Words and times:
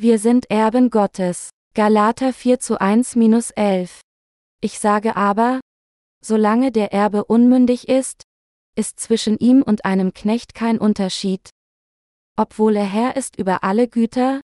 Wir 0.00 0.20
sind 0.20 0.48
Erben 0.48 0.90
Gottes. 0.90 1.50
Galater 1.74 2.32
4 2.32 2.60
zu 2.60 2.80
1-11. 2.80 3.98
Ich 4.60 4.78
sage 4.78 5.16
aber, 5.16 5.58
solange 6.24 6.70
der 6.70 6.92
Erbe 6.92 7.24
unmündig 7.24 7.88
ist, 7.88 8.22
ist 8.76 9.00
zwischen 9.00 9.38
ihm 9.38 9.60
und 9.60 9.84
einem 9.84 10.14
Knecht 10.14 10.54
kein 10.54 10.78
Unterschied. 10.78 11.50
Obwohl 12.36 12.76
er 12.76 12.84
Herr 12.84 13.16
ist 13.16 13.40
über 13.40 13.64
alle 13.64 13.88
Güter, 13.88 14.40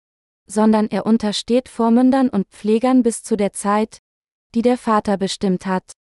sondern 0.49 0.87
er 0.87 1.05
untersteht 1.05 1.69
Vormündern 1.69 2.29
und 2.29 2.47
Pflegern 2.47 3.03
bis 3.03 3.21
zu 3.21 3.37
der 3.37 3.53
Zeit, 3.53 3.99
die 4.55 4.63
der 4.63 4.79
Vater 4.79 5.17
bestimmt 5.17 5.67
hat. 5.67 5.91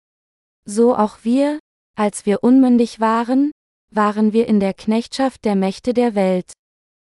So 0.65 0.97
auch 0.97 1.19
wir, 1.25 1.59
als 1.95 2.25
wir 2.25 2.43
unmündig 2.43 3.01
waren, 3.01 3.53
waren 3.91 4.33
wir 4.33 4.49
in 4.49 4.61
der 4.61 4.73
Knechtschaft 4.73 5.45
der 5.45 5.57
Mächte 5.57 5.93
der 5.93 6.15
Welt. 6.15 6.55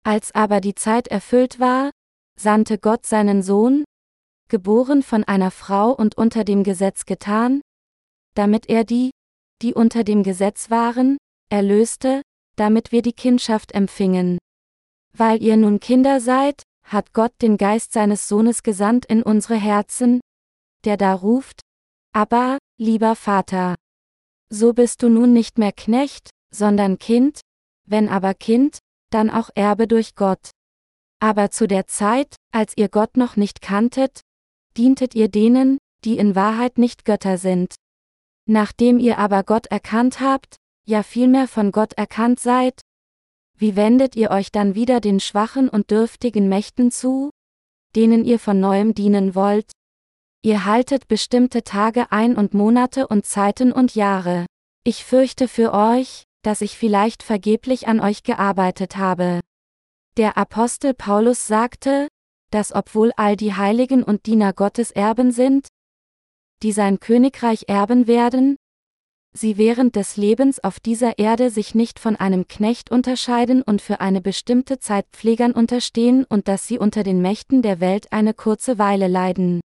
Als 0.03 0.35
aber 0.35 0.63
die 0.63 0.75
Zeit 0.75 1.09
erfüllt 1.09 1.61
war, 1.61 1.91
sandte 2.39 2.79
Gott 2.79 3.07
seinen 3.07 3.43
Sohn, 3.43 3.85
geboren 4.49 5.03
von 5.03 5.25
einer 5.25 5.51
Frau 5.51 5.93
und 5.93 6.17
unter 6.17 6.45
dem 6.45 6.63
Gesetz 6.63 7.07
getan, 7.07 7.63
damit 8.35 8.69
er 8.69 8.85
die, 8.85 9.11
die 9.63 9.75
unter 9.75 10.05
dem 10.05 10.23
Gesetz 10.23 10.71
waren, 10.71 11.19
erlöste, 11.51 12.23
damit 12.57 12.93
wir 12.93 13.03
die 13.03 13.13
Kindschaft 13.13 13.73
empfingen. 13.73 14.39
Weil 15.17 15.43
ihr 15.43 15.57
nun 15.57 15.81
Kinder 15.81 16.21
seid, 16.21 16.63
hat 16.85 17.13
Gott 17.13 17.33
den 17.41 17.57
Geist 17.57 17.93
seines 17.93 18.29
Sohnes 18.29 18.63
gesandt 18.63 19.07
in 19.07 19.23
unsere 19.23 19.57
Herzen, 19.57 20.21
der 20.85 20.97
da 20.97 21.15
ruft, 21.15 21.61
aber, 22.13 22.59
lieber 22.79 23.17
Vater. 23.17 23.75
So 24.51 24.75
bist 24.75 25.03
du 25.03 25.09
nun 25.09 25.33
nicht 25.33 25.57
mehr 25.57 25.73
Knecht, 25.73 26.31
sondern 26.55 26.99
Kind, 26.99 27.41
wenn 27.87 28.09
aber 28.09 28.35
Kind, 28.35 28.79
dann 29.11 29.31
auch 29.31 29.49
Erbe 29.55 29.87
durch 29.87 30.15
Gott. 30.15 30.51
Aber 31.23 31.53
zu 31.53 31.69
der 31.69 31.87
Zeit, 31.87 32.35
als 32.51 32.77
ihr 32.77 32.89
Gott 32.89 33.17
noch 33.17 33.37
nicht 33.37 33.63
kanntet, 33.63 34.23
dientet 34.77 35.15
ihr 35.15 35.29
denen, 35.29 35.79
die 36.05 36.19
in 36.19 36.35
Wahrheit 36.35 36.79
nicht 36.79 37.05
Götter 37.05 37.39
sind. 37.39 37.77
Nachdem 38.49 38.99
ihr 38.99 39.19
aber 39.19 39.45
Gott 39.45 39.69
erkannt 39.69 40.19
habt, 40.19 40.57
ja 40.85 41.05
vielmehr 41.05 41.47
von 41.47 41.71
Gott 41.71 41.93
erkannt 41.93 42.41
seid, 42.41 42.81
wie 43.57 43.77
wendet 43.77 44.17
ihr 44.17 44.33
euch 44.33 44.51
dann 44.51 44.75
wieder 44.75 45.01
den 45.01 45.21
schwachen 45.21 45.69
und 45.69 45.93
dürftigen 45.93 46.49
Mächten 46.49 46.91
zu, 46.91 47.31
denen 47.95 48.25
ihr 48.25 48.41
von 48.41 48.59
neuem 48.59 48.93
dienen 48.93 49.37
wollt? 49.37 49.71
Ihr 50.45 50.65
haltet 50.65 51.07
bestimmte 51.07 51.63
Tage 51.63 52.11
ein 52.11 52.35
und 52.35 52.53
Monate 52.53 53.07
und 53.07 53.27
Zeiten 53.27 53.71
und 53.71 53.95
Jahre. 53.95 54.47
Ich 54.83 55.05
fürchte 55.05 55.47
für 55.47 55.73
euch, 55.73 56.25
dass 56.43 56.63
ich 56.63 56.77
vielleicht 56.77 57.23
vergeblich 57.23 57.87
an 57.87 58.01
euch 58.01 58.25
gearbeitet 58.25 58.97
habe. 58.97 59.39
Der 60.19 60.37
Apostel 60.37 60.93
Paulus 60.93 61.47
sagte, 61.47 62.09
dass 62.51 62.75
obwohl 62.75 63.13
all 63.17 63.35
die 63.35 63.55
Heiligen 63.55 64.03
und 64.03 64.27
Diener 64.27 64.53
Gottes 64.53 64.91
Erben 64.91 65.33
sind, 65.33 65.69
die 66.63 66.73
sein 66.73 67.01
Königreich 67.01 67.65
erben 67.69 68.07
werden, 68.07 68.57
sie 69.33 69.57
während 69.57 69.97
des 69.97 70.19
Lebens 70.19 70.63
auf 70.63 70.81
dieser 70.81 71.19
Erde 71.19 71.49
sich 71.49 71.75
nicht 71.75 71.99
von 71.99 72.17
einem 72.17 72.47
Knecht 72.47 72.91
unterscheiden 72.91 73.63
und 73.63 73.81
für 73.81 74.03
eine 74.03 74.21
bestimmte 74.21 74.79
Zeit 74.79 75.07
Pflegern 75.13 75.53
unterstehen 75.53 76.27
und 76.27 76.47
dass 76.47 76.69
sie 76.69 76.79
unter 76.79 77.05
den 77.05 77.23
Mächten 77.23 77.63
der 77.63 77.81
Welt 77.81 78.13
eine 78.13 78.35
kurze 78.35 78.79
Weile 78.79 79.09
leiden. 79.09 79.63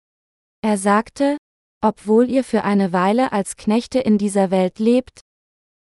Er 0.62 0.78
sagte, 0.78 1.38
obwohl 1.82 2.30
ihr 2.30 2.44
für 2.44 2.66
eine 2.66 2.92
Weile 2.92 3.32
als 3.32 3.56
Knechte 3.56 4.00
in 4.00 4.18
dieser 4.18 4.52
Welt 4.52 4.80
lebt, 4.80 5.22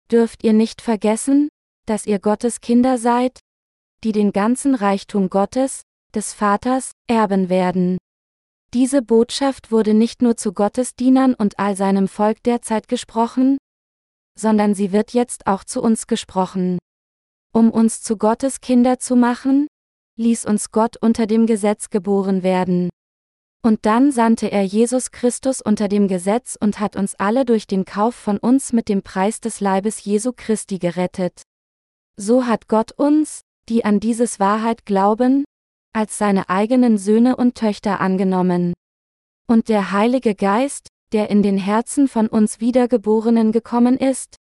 dürft 0.09 0.45
ihr 0.45 0.53
nicht 0.53 0.83
vergessen, 0.83 1.49
dass 1.87 2.07
ihr 2.07 2.21
Gottes 2.21 2.61
Kinder 2.61 2.97
seid, 2.99 3.41
die 4.05 4.13
den 4.13 4.33
ganzen 4.33 4.75
Reichtum 4.75 5.31
Gottes, 5.31 5.83
des 6.15 6.33
Vaters, 6.33 6.93
erben 7.09 7.49
werden. 7.49 7.99
Diese 8.75 9.03
Botschaft 9.03 9.71
wurde 9.71 9.95
nicht 9.95 10.23
nur 10.23 10.37
zu 10.37 10.53
Gottes 10.53 10.95
Dienern 10.95 11.35
und 11.35 11.59
all 11.59 11.77
seinem 11.77 12.09
Volk 12.09 12.43
derzeit 12.43 12.89
gesprochen, 12.89 13.59
sondern 14.39 14.75
sie 14.75 14.93
wird 14.93 15.13
jetzt 15.13 15.47
auch 15.47 15.65
zu 15.65 15.83
uns 15.83 16.07
gesprochen. 16.07 16.79
Um 17.53 17.71
uns 17.71 18.03
zu 18.03 18.17
Gottes 18.17 18.61
Kinder 18.61 18.99
zu 18.99 19.15
machen, 19.15 19.67
ließ 20.17 20.47
uns 20.47 20.71
Gott 20.71 20.97
unter 20.97 21.27
dem 21.27 21.47
Gesetz 21.47 21.91
geboren 21.91 22.43
werden. 22.43 22.89
Und 23.65 23.87
dann 23.87 24.11
sandte 24.11 24.51
er 24.51 24.63
Jesus 24.63 25.11
Christus 25.11 25.61
unter 25.61 25.87
dem 25.87 26.09
Gesetz 26.09 26.57
und 26.61 26.81
hat 26.81 26.97
uns 26.97 27.15
alle 27.17 27.45
durch 27.45 27.67
den 27.67 27.85
Kauf 27.85 28.15
von 28.15 28.39
uns 28.39 28.73
mit 28.73 28.89
dem 28.89 29.03
Preis 29.03 29.41
des 29.41 29.61
Leibes 29.61 30.05
Jesu 30.05 30.33
Christi 30.35 30.79
gerettet. 30.79 31.43
So 32.17 32.47
hat 32.47 32.69
Gott 32.69 32.93
uns, 32.93 33.43
die 33.69 33.85
an 33.85 34.01
dieses 34.01 34.41
Wahrheit 34.41 34.87
glauben, 34.87 35.45
als 35.93 36.19
seine 36.19 36.49
eigenen 36.49 36.99
Söhne 36.99 37.37
und 37.37 37.55
Töchter 37.55 38.01
angenommen. 38.01 38.73
Und 39.49 39.69
der 39.69 39.93
Heilige 39.93 40.35
Geist, 40.35 40.89
der 41.13 41.31
in 41.31 41.43
den 41.43 41.59
Herzen 41.59 42.09
von 42.09 42.29
uns 42.29 42.61
Wiedergeborenen 42.61 43.53
gekommen 43.53 43.99
ist, 43.99 44.37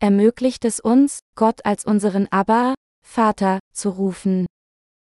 ermöglicht 0.00 0.64
es 0.64 0.80
uns, 0.80 1.20
Gott 1.36 1.64
als 1.64 1.84
unseren 1.84 2.28
Abba, 2.30 2.74
Vater, 3.06 3.60
zu 3.72 3.90
rufen. 3.90 4.46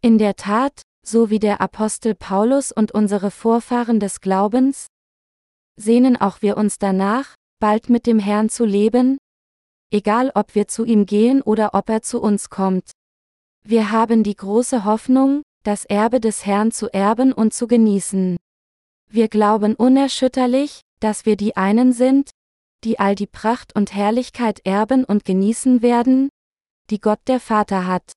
In 0.03 0.19
der 0.19 0.37
Tat, 0.37 0.83
so 1.05 1.31
wie 1.31 1.39
der 1.39 1.61
Apostel 1.61 2.15
Paulus 2.15 2.71
und 2.73 2.93
unsere 2.93 3.31
Vorfahren 3.31 4.01
des 4.01 4.21
Glaubens, 4.21 4.87
sehnen 5.77 6.17
auch 6.17 6.43
wir 6.43 6.57
uns 6.57 6.79
danach, 6.79 7.35
bald 7.59 7.89
mit 7.89 8.07
dem 8.07 8.19
Herrn 8.19 8.49
zu 8.49 8.65
leben, 8.65 9.19
egal 9.91 10.31
ob 10.35 10.55
wir 10.55 10.69
zu 10.69 10.85
ihm 10.85 11.07
gehen 11.07 11.43
oder 11.43 11.75
ob 11.75 11.89
er 11.89 12.03
zu 12.03 12.21
uns 12.21 12.51
kommt. 12.51 12.91
Wir 13.69 13.91
haben 13.91 14.23
die 14.23 14.37
große 14.37 14.85
Hoffnung, 14.85 15.43
das 15.65 15.85
Erbe 15.87 16.21
des 16.21 16.47
Herrn 16.47 16.71
zu 16.71 16.89
erben 16.95 17.33
und 17.33 17.53
zu 17.53 17.67
genießen. 17.67 18.37
Wir 19.11 19.27
glauben 19.27 19.75
unerschütterlich, 19.75 20.83
dass 21.01 21.27
wir 21.27 21.37
die 21.37 21.57
einen 21.57 21.93
sind, 21.93 22.31
die 22.85 23.01
all 23.01 23.17
die 23.17 23.27
Pracht 23.27 23.75
und 23.75 23.93
Herrlichkeit 23.93 24.61
erben 24.65 25.05
und 25.05 25.25
genießen 25.25 25.83
werden, 25.83 26.29
die 26.91 27.01
Gott 27.01 27.19
der 27.27 27.41
Vater 27.41 27.89
hat. 27.89 28.13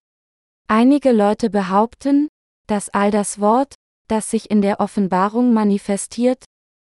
Einige 0.68 1.12
Leute 1.12 1.50
behaupten, 1.50 2.28
dass 2.68 2.90
all 2.90 3.10
das 3.10 3.40
Wort, 3.40 3.74
das 4.08 4.30
sich 4.30 4.52
in 4.52 4.62
der 4.62 4.80
Offenbarung 4.80 5.52
manifestiert, 5.52 6.46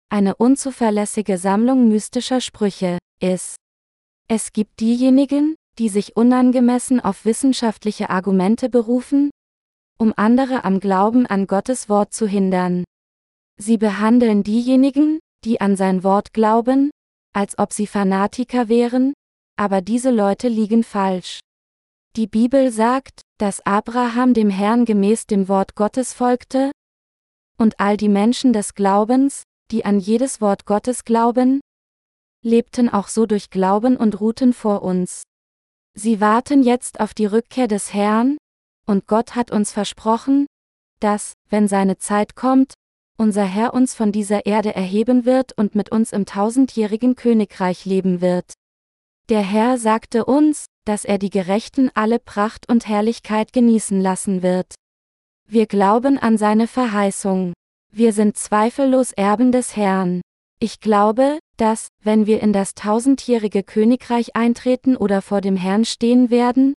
eine 0.08 0.34
unzuverlässige 0.34 1.38
Sammlung 1.38 1.86
mystischer 1.86 2.40
Sprüche 2.40 2.98
ist. 3.20 3.54
Es 4.26 4.52
gibt 4.52 4.80
diejenigen, 4.80 5.54
die 5.78 5.88
sich 5.88 6.16
unangemessen 6.16 7.00
auf 7.00 7.24
wissenschaftliche 7.24 8.10
Argumente 8.10 8.68
berufen, 8.68 9.30
um 9.98 10.12
andere 10.16 10.64
am 10.64 10.80
Glauben 10.80 11.26
an 11.26 11.46
Gottes 11.46 11.88
Wort 11.88 12.12
zu 12.12 12.26
hindern. 12.26 12.84
Sie 13.60 13.78
behandeln 13.78 14.42
diejenigen, 14.42 15.18
die 15.44 15.60
an 15.60 15.76
sein 15.76 16.02
Wort 16.04 16.32
glauben, 16.32 16.90
als 17.32 17.58
ob 17.58 17.72
sie 17.72 17.86
Fanatiker 17.86 18.68
wären, 18.68 19.12
aber 19.56 19.80
diese 19.80 20.10
Leute 20.10 20.48
liegen 20.48 20.84
falsch. 20.84 21.40
Die 22.16 22.26
Bibel 22.26 22.72
sagt, 22.72 23.20
dass 23.38 23.64
Abraham 23.64 24.34
dem 24.34 24.50
Herrn 24.50 24.84
gemäß 24.84 25.26
dem 25.26 25.48
Wort 25.48 25.76
Gottes 25.76 26.12
folgte? 26.12 26.72
Und 27.56 27.78
all 27.78 27.96
die 27.96 28.08
Menschen 28.08 28.52
des 28.52 28.74
Glaubens, 28.74 29.42
die 29.70 29.84
an 29.84 30.00
jedes 30.00 30.40
Wort 30.40 30.64
Gottes 30.64 31.04
glauben? 31.04 31.60
Lebten 32.44 32.88
auch 32.88 33.08
so 33.08 33.26
durch 33.26 33.50
Glauben 33.50 33.96
und 33.96 34.20
ruhten 34.20 34.52
vor 34.52 34.82
uns. 34.82 35.22
Sie 35.98 36.20
warten 36.20 36.62
jetzt 36.62 37.00
auf 37.00 37.12
die 37.12 37.26
Rückkehr 37.26 37.66
des 37.66 37.92
Herrn, 37.92 38.38
und 38.86 39.08
Gott 39.08 39.34
hat 39.34 39.50
uns 39.50 39.72
versprochen, 39.72 40.46
dass, 41.00 41.32
wenn 41.50 41.66
seine 41.66 41.98
Zeit 41.98 42.36
kommt, 42.36 42.74
unser 43.16 43.44
Herr 43.44 43.74
uns 43.74 43.96
von 43.96 44.12
dieser 44.12 44.46
Erde 44.46 44.72
erheben 44.76 45.24
wird 45.24 45.58
und 45.58 45.74
mit 45.74 45.90
uns 45.90 46.12
im 46.12 46.24
tausendjährigen 46.24 47.16
Königreich 47.16 47.84
leben 47.84 48.20
wird. 48.20 48.52
Der 49.28 49.40
Herr 49.40 49.76
sagte 49.76 50.24
uns, 50.24 50.66
dass 50.84 51.04
er 51.04 51.18
die 51.18 51.30
Gerechten 51.30 51.90
alle 51.94 52.20
Pracht 52.20 52.68
und 52.68 52.86
Herrlichkeit 52.86 53.52
genießen 53.52 54.00
lassen 54.00 54.44
wird. 54.44 54.76
Wir 55.48 55.66
glauben 55.66 56.16
an 56.16 56.38
seine 56.38 56.68
Verheißung. 56.68 57.54
Wir 57.90 58.12
sind 58.12 58.36
zweifellos 58.36 59.10
Erben 59.10 59.50
des 59.50 59.74
Herrn. 59.74 60.20
Ich 60.60 60.80
glaube, 60.80 61.38
dass, 61.56 61.88
wenn 62.02 62.26
wir 62.26 62.40
in 62.40 62.52
das 62.52 62.74
tausendjährige 62.74 63.62
Königreich 63.62 64.34
eintreten 64.34 64.96
oder 64.96 65.22
vor 65.22 65.40
dem 65.40 65.56
Herrn 65.56 65.84
stehen 65.84 66.30
werden, 66.30 66.74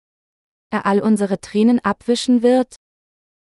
er 0.71 0.85
all 0.85 1.00
unsere 1.00 1.41
Tränen 1.41 1.81
abwischen 1.81 2.43
wird, 2.43 2.77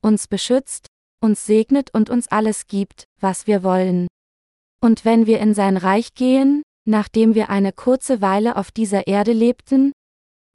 uns 0.02 0.26
beschützt, 0.26 0.88
uns 1.20 1.46
segnet 1.46 1.94
und 1.94 2.10
uns 2.10 2.28
alles 2.28 2.66
gibt, 2.66 3.04
was 3.20 3.46
wir 3.46 3.62
wollen. 3.62 4.08
Und 4.80 5.04
wenn 5.04 5.26
wir 5.26 5.38
in 5.38 5.54
sein 5.54 5.76
Reich 5.76 6.12
gehen, 6.14 6.62
nachdem 6.86 7.34
wir 7.34 7.48
eine 7.48 7.72
kurze 7.72 8.20
Weile 8.20 8.56
auf 8.56 8.70
dieser 8.72 9.06
Erde 9.06 9.32
lebten, 9.32 9.92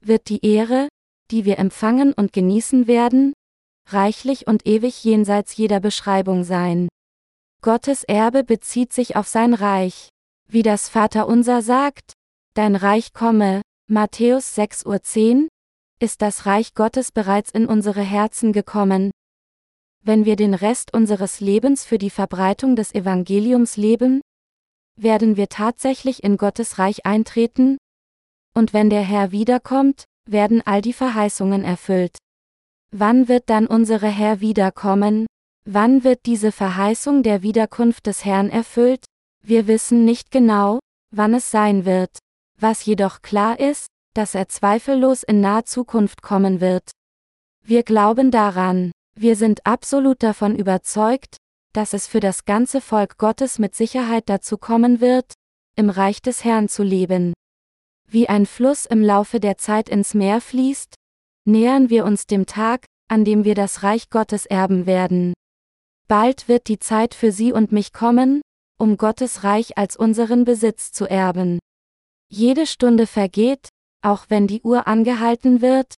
wird 0.04 0.28
die 0.28 0.44
Ehre, 0.44 0.88
die 1.30 1.44
wir 1.46 1.58
empfangen 1.58 2.12
und 2.12 2.32
genießen 2.32 2.86
werden, 2.86 3.32
reichlich 3.88 4.46
und 4.46 4.66
ewig 4.66 5.02
jenseits 5.02 5.56
jeder 5.56 5.80
Beschreibung 5.80 6.44
sein. 6.44 6.88
Gottes 7.64 8.02
Erbe 8.02 8.42
bezieht 8.42 8.92
sich 8.92 9.14
auf 9.14 9.28
sein 9.28 9.54
Reich. 9.54 10.08
Wie 10.48 10.64
das 10.64 10.88
Vaterunser 10.88 11.62
sagt, 11.62 12.12
Dein 12.54 12.74
Reich 12.74 13.12
komme, 13.12 13.62
Matthäus 13.88 14.58
6.10 14.58 15.44
Uhr, 15.44 15.48
ist 16.00 16.22
das 16.22 16.44
Reich 16.44 16.74
Gottes 16.74 17.12
bereits 17.12 17.52
in 17.52 17.66
unsere 17.66 18.02
Herzen 18.02 18.52
gekommen. 18.52 19.12
wenn 20.04 20.24
wir 20.24 20.34
den 20.34 20.54
Rest 20.54 20.92
unseres 20.92 21.38
Lebens 21.38 21.84
für 21.84 21.98
die 21.98 22.10
Verbreitung 22.10 22.74
des 22.74 22.92
Evangeliums 22.92 23.76
leben? 23.76 24.20
Werden 24.98 25.36
wir 25.36 25.48
tatsächlich 25.48 26.24
in 26.24 26.36
Gottes 26.38 26.80
Reich 26.80 27.06
eintreten? 27.06 27.78
Und 28.52 28.72
wenn 28.72 28.90
der 28.90 29.02
Herr 29.02 29.30
wiederkommt, 29.30 30.02
werden 30.28 30.60
all 30.66 30.82
die 30.82 30.92
Verheißungen 30.92 31.62
erfüllt. 31.62 32.18
Wann 32.90 33.28
wird 33.28 33.48
dann 33.48 33.68
unsere 33.68 34.08
Herr 34.08 34.40
wiederkommen? 34.40 35.26
Wann 35.64 36.02
wird 36.02 36.26
diese 36.26 36.50
Verheißung 36.50 37.22
der 37.22 37.42
Wiederkunft 37.42 38.06
des 38.06 38.24
Herrn 38.24 38.50
erfüllt? 38.50 39.04
Wir 39.44 39.68
wissen 39.68 40.04
nicht 40.04 40.32
genau, 40.32 40.80
wann 41.14 41.34
es 41.34 41.52
sein 41.52 41.84
wird. 41.84 42.18
Was 42.60 42.84
jedoch 42.84 43.22
klar 43.22 43.60
ist, 43.60 43.86
dass 44.14 44.34
er 44.34 44.48
zweifellos 44.48 45.22
in 45.22 45.40
naher 45.40 45.64
Zukunft 45.64 46.20
kommen 46.20 46.60
wird. 46.60 46.90
Wir 47.64 47.84
glauben 47.84 48.30
daran. 48.30 48.90
Wir 49.14 49.36
sind 49.36 49.64
absolut 49.64 50.22
davon 50.22 50.56
überzeugt, 50.56 51.36
dass 51.72 51.92
es 51.92 52.06
für 52.06 52.20
das 52.20 52.44
ganze 52.44 52.80
Volk 52.80 53.16
Gottes 53.16 53.58
mit 53.58 53.74
Sicherheit 53.74 54.24
dazu 54.28 54.58
kommen 54.58 55.00
wird, 55.00 55.32
im 55.76 55.90
Reich 55.90 56.20
des 56.20 56.44
Herrn 56.44 56.68
zu 56.68 56.82
leben. 56.82 57.34
Wie 58.08 58.28
ein 58.28 58.46
Fluss 58.46 58.84
im 58.84 59.02
Laufe 59.02 59.38
der 59.38 59.58
Zeit 59.58 59.88
ins 59.88 60.12
Meer 60.12 60.40
fließt, 60.40 60.94
nähern 61.46 61.88
wir 61.88 62.04
uns 62.04 62.26
dem 62.26 62.46
Tag, 62.46 62.84
an 63.08 63.24
dem 63.24 63.44
wir 63.44 63.54
das 63.54 63.82
Reich 63.82 64.10
Gottes 64.10 64.44
erben 64.44 64.86
werden. 64.86 65.34
Bald 66.12 66.46
wird 66.46 66.68
die 66.68 66.78
Zeit 66.78 67.14
für 67.14 67.32
Sie 67.32 67.54
und 67.54 67.72
mich 67.72 67.94
kommen, 67.94 68.42
um 68.78 68.98
Gottes 68.98 69.44
Reich 69.44 69.78
als 69.78 69.96
unseren 69.96 70.44
Besitz 70.44 70.92
zu 70.92 71.06
erben. 71.06 71.58
Jede 72.28 72.66
Stunde 72.66 73.06
vergeht, 73.06 73.70
auch 74.02 74.26
wenn 74.28 74.46
die 74.46 74.60
Uhr 74.60 74.86
angehalten 74.86 75.62
wird, 75.62 75.94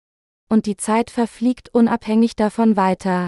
und 0.50 0.67
die 0.67 0.76
Zeit 0.76 1.11
verfliegt 1.11 1.70
unabhängig 1.70 2.37
davon 2.37 2.76
weiter. 2.76 3.26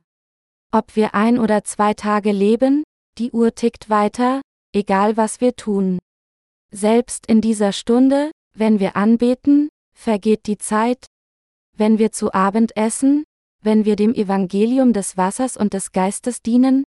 Ob 0.72 0.94
wir 0.94 1.14
ein 1.14 1.38
oder 1.38 1.64
zwei 1.64 1.94
Tage 1.94 2.32
leben, 2.32 2.84
die 3.16 3.30
Uhr 3.30 3.54
tickt 3.54 3.88
weiter, 3.88 4.42
egal 4.74 5.16
was 5.16 5.40
wir 5.40 5.56
tun. 5.56 5.98
Selbst 6.70 7.26
in 7.26 7.40
dieser 7.40 7.72
Stunde, 7.72 8.30
wenn 8.52 8.78
wir 8.78 8.94
anbeten, 8.94 9.70
vergeht 9.96 10.46
die 10.46 10.58
Zeit. 10.58 11.06
Wenn 11.74 11.98
wir 11.98 12.12
zu 12.12 12.34
Abend 12.34 12.76
essen, 12.76 13.24
wenn 13.64 13.84
wir 13.84 13.96
dem 13.96 14.14
Evangelium 14.14 14.92
des 14.92 15.16
Wassers 15.16 15.56
und 15.56 15.72
des 15.72 15.92
Geistes 15.92 16.42
dienen, 16.42 16.84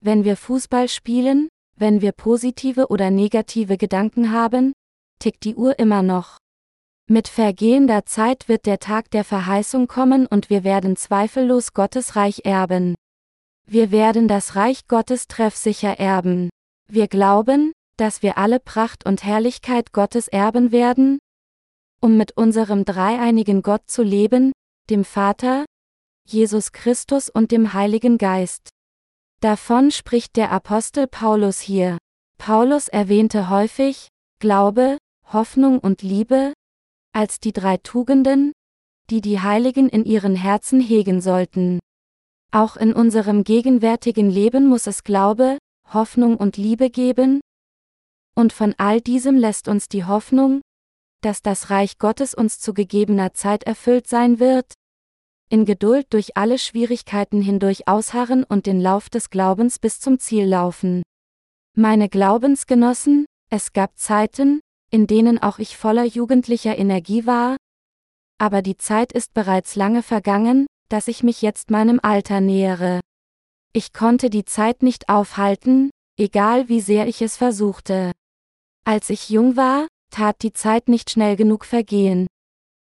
wenn 0.00 0.24
wir 0.24 0.36
Fußball 0.36 0.88
spielen, 0.88 1.48
wenn 1.76 2.00
wir 2.00 2.12
positive 2.12 2.88
oder 2.88 3.10
negative 3.10 3.76
Gedanken 3.76 4.32
haben, 4.32 4.72
tickt 5.20 5.44
die 5.44 5.54
Uhr 5.54 5.78
immer 5.78 6.02
noch. 6.02 6.38
Mit 7.08 7.28
vergehender 7.28 8.04
Zeit 8.04 8.48
wird 8.48 8.66
der 8.66 8.78
Tag 8.78 9.10
der 9.10 9.24
Verheißung 9.24 9.86
kommen 9.86 10.26
und 10.26 10.50
wir 10.50 10.64
werden 10.64 10.96
zweifellos 10.96 11.72
Gottes 11.72 12.16
Reich 12.16 12.42
erben. 12.44 12.94
Wir 13.66 13.90
werden 13.92 14.28
das 14.28 14.56
Reich 14.56 14.88
Gottes 14.88 15.28
treffsicher 15.28 16.00
erben. 16.00 16.50
Wir 16.88 17.06
glauben, 17.06 17.72
dass 17.96 18.22
wir 18.22 18.38
alle 18.38 18.58
Pracht 18.58 19.06
und 19.06 19.22
Herrlichkeit 19.22 19.92
Gottes 19.92 20.26
erben 20.26 20.72
werden, 20.72 21.18
um 22.00 22.16
mit 22.16 22.36
unserem 22.36 22.84
dreieinigen 22.84 23.62
Gott 23.62 23.82
zu 23.86 24.02
leben, 24.02 24.52
dem 24.90 25.04
Vater, 25.04 25.64
Jesus 26.26 26.72
Christus 26.72 27.28
und 27.28 27.50
dem 27.50 27.72
Heiligen 27.72 28.18
Geist. 28.18 28.68
Davon 29.40 29.90
spricht 29.90 30.36
der 30.36 30.52
Apostel 30.52 31.06
Paulus 31.06 31.60
hier. 31.60 31.98
Paulus 32.38 32.88
erwähnte 32.88 33.50
häufig 33.50 34.08
Glaube, 34.38 34.98
Hoffnung 35.32 35.78
und 35.78 36.02
Liebe, 36.02 36.52
als 37.12 37.40
die 37.40 37.52
drei 37.52 37.76
Tugenden, 37.76 38.52
die 39.10 39.20
die 39.20 39.40
Heiligen 39.40 39.88
in 39.88 40.04
ihren 40.04 40.36
Herzen 40.36 40.80
hegen 40.80 41.20
sollten. 41.20 41.78
Auch 42.50 42.76
in 42.76 42.92
unserem 42.92 43.44
gegenwärtigen 43.44 44.30
Leben 44.30 44.66
muss 44.66 44.86
es 44.86 45.04
Glaube, 45.04 45.58
Hoffnung 45.92 46.36
und 46.36 46.56
Liebe 46.56 46.90
geben, 46.90 47.40
und 48.34 48.52
von 48.52 48.74
all 48.78 49.00
diesem 49.00 49.36
lässt 49.36 49.68
uns 49.68 49.88
die 49.88 50.04
Hoffnung, 50.04 50.62
dass 51.20 51.42
das 51.42 51.70
Reich 51.70 51.98
Gottes 51.98 52.34
uns 52.34 52.58
zu 52.58 52.74
gegebener 52.74 53.34
Zeit 53.34 53.64
erfüllt 53.64 54.06
sein 54.08 54.40
wird, 54.40 54.72
in 55.52 55.66
Geduld 55.66 56.06
durch 56.14 56.34
alle 56.38 56.58
Schwierigkeiten 56.58 57.42
hindurch 57.42 57.86
ausharren 57.86 58.42
und 58.42 58.64
den 58.64 58.80
Lauf 58.80 59.10
des 59.10 59.28
Glaubens 59.28 59.78
bis 59.78 60.00
zum 60.00 60.18
Ziel 60.18 60.46
laufen. 60.46 61.02
Meine 61.76 62.08
Glaubensgenossen, 62.08 63.26
es 63.50 63.74
gab 63.74 63.98
Zeiten, 63.98 64.60
in 64.90 65.06
denen 65.06 65.42
auch 65.42 65.58
ich 65.58 65.76
voller 65.76 66.04
jugendlicher 66.04 66.78
Energie 66.78 67.26
war? 67.26 67.58
Aber 68.38 68.62
die 68.62 68.78
Zeit 68.78 69.12
ist 69.12 69.34
bereits 69.34 69.76
lange 69.76 70.02
vergangen, 70.02 70.66
dass 70.88 71.06
ich 71.06 71.22
mich 71.22 71.42
jetzt 71.42 71.70
meinem 71.70 72.00
Alter 72.02 72.40
nähere. 72.40 73.00
Ich 73.74 73.92
konnte 73.92 74.30
die 74.30 74.46
Zeit 74.46 74.82
nicht 74.82 75.10
aufhalten, 75.10 75.90
egal 76.18 76.70
wie 76.70 76.80
sehr 76.80 77.06
ich 77.08 77.20
es 77.20 77.36
versuchte. 77.36 78.12
Als 78.86 79.10
ich 79.10 79.28
jung 79.28 79.56
war, 79.58 79.86
tat 80.10 80.42
die 80.42 80.54
Zeit 80.54 80.88
nicht 80.88 81.10
schnell 81.10 81.36
genug 81.36 81.66
vergehen. 81.66 82.26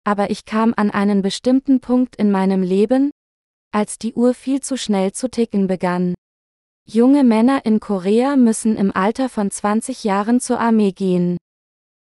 Aber 0.05 0.31
ich 0.31 0.45
kam 0.45 0.75
an 0.77 0.91
einen 0.91 1.23
bestimmten 1.23 1.81
Punkt 1.81 2.17
in 2.17 2.31
meinem 2.31 2.63
Leben, 2.63 3.11
als 3.73 3.99
die 3.99 4.15
Uhr 4.15 4.35
viel 4.35 4.61
zu 4.61 4.77
schnell 4.77 5.13
zu 5.13 5.29
ticken 5.29 5.67
begann. 5.67 6.15
Junge 6.87 7.25
Männer 7.25 7.65
in 7.65 7.81
Korea 7.81 8.37
müssen 8.37 8.77
im 8.77 8.95
Alter 8.95 9.31
von 9.31 9.51
20 9.51 10.05
Jahren 10.05 10.39
zur 10.39 10.61
Armee 10.61 10.93
gehen. 10.93 11.39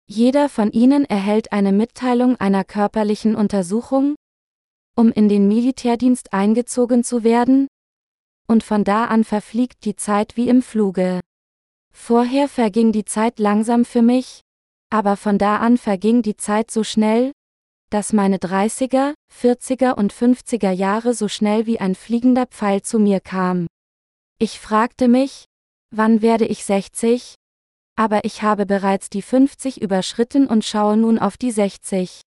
Jeder 0.06 0.50
von 0.50 0.72
ihnen 0.72 1.06
erhält 1.06 1.54
eine 1.54 1.72
Mitteilung 1.72 2.36
einer 2.36 2.66
körperlichen 2.66 3.36
Untersuchung, 3.36 4.16
um 4.96 5.12
in 5.12 5.30
den 5.30 5.48
Militärdienst 5.48 6.34
eingezogen 6.34 7.04
zu 7.04 7.24
werden, 7.24 7.68
und 8.48 8.64
von 8.64 8.84
da 8.84 9.06
an 9.06 9.24
verfliegt 9.24 9.86
die 9.86 9.96
Zeit 9.96 10.36
wie 10.36 10.50
im 10.50 10.62
Fluge. 10.62 11.22
Vorher 11.92 12.50
verging 12.50 12.92
die 12.92 13.06
Zeit 13.06 13.40
langsam 13.40 13.86
für 13.86 14.02
mich, 14.02 14.42
aber 14.90 15.16
von 15.16 15.38
da 15.38 15.58
an 15.58 15.78
verging 15.78 16.22
die 16.22 16.36
Zeit 16.36 16.70
so 16.70 16.84
schnell, 16.84 17.32
dass 17.94 18.12
meine 18.12 18.38
30er, 18.38 19.14
40er 19.32 19.94
und 19.94 20.12
50er 20.12 20.72
Jahre 20.72 21.14
so 21.14 21.28
schnell 21.28 21.68
wie 21.68 21.80
ein 21.80 21.94
fliegender 21.94 22.48
Pfeil 22.48 22.82
zu 22.82 22.98
mir 22.98 23.20
kam. 23.20 23.68
Ich 24.40 24.60
fragte 24.60 25.08
mich, 25.08 25.46
wann 25.92 26.24
werde 26.24 26.48
ich 26.48 26.66
60? 26.66 27.36
Aber 27.96 28.26
ich 28.26 28.42
habe 28.42 28.66
bereits 28.66 29.12
die 29.12 29.22
50 29.22 29.80
überschritten 29.80 30.48
und 30.48 30.66
schaue 30.66 30.98
nun 30.98 31.20
auf 31.20 31.38
die 31.38 31.52
60. 31.52 32.22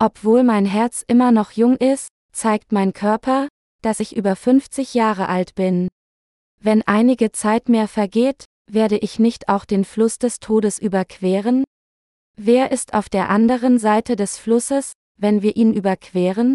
Obwohl 0.00 0.42
mein 0.42 0.66
Herz 0.66 1.04
immer 1.06 1.30
noch 1.30 1.52
jung 1.52 1.76
ist, 1.76 2.08
zeigt 2.32 2.72
mein 2.72 2.92
Körper, 2.92 3.46
dass 3.82 4.00
ich 4.00 4.16
über 4.16 4.34
50 4.34 4.94
Jahre 4.94 5.28
alt 5.28 5.54
bin. 5.54 5.86
Wenn 6.58 6.82
einige 6.82 7.30
Zeit 7.30 7.68
mehr 7.68 7.86
vergeht, 7.86 8.46
werde 8.68 8.98
ich 8.98 9.20
nicht 9.20 9.48
auch 9.48 9.64
den 9.64 9.84
Fluss 9.84 10.18
des 10.18 10.40
Todes 10.40 10.80
überqueren? 10.80 11.62
Wer 12.40 12.70
ist 12.70 12.94
auf 12.94 13.08
der 13.08 13.30
anderen 13.30 13.80
Seite 13.80 14.14
des 14.14 14.38
Flusses, 14.38 14.92
wenn 15.16 15.42
wir 15.42 15.56
ihn 15.56 15.74
überqueren? 15.74 16.54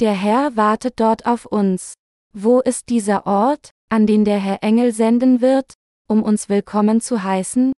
Der 0.00 0.12
Herr 0.12 0.54
wartet 0.54 1.00
dort 1.00 1.24
auf 1.24 1.46
uns. 1.46 1.94
Wo 2.34 2.60
ist 2.60 2.90
dieser 2.90 3.26
Ort, 3.26 3.70
an 3.88 4.06
den 4.06 4.26
der 4.26 4.38
Herr 4.38 4.62
Engel 4.62 4.92
senden 4.92 5.40
wird, 5.40 5.72
um 6.08 6.22
uns 6.22 6.50
willkommen 6.50 7.00
zu 7.00 7.22
heißen? 7.22 7.72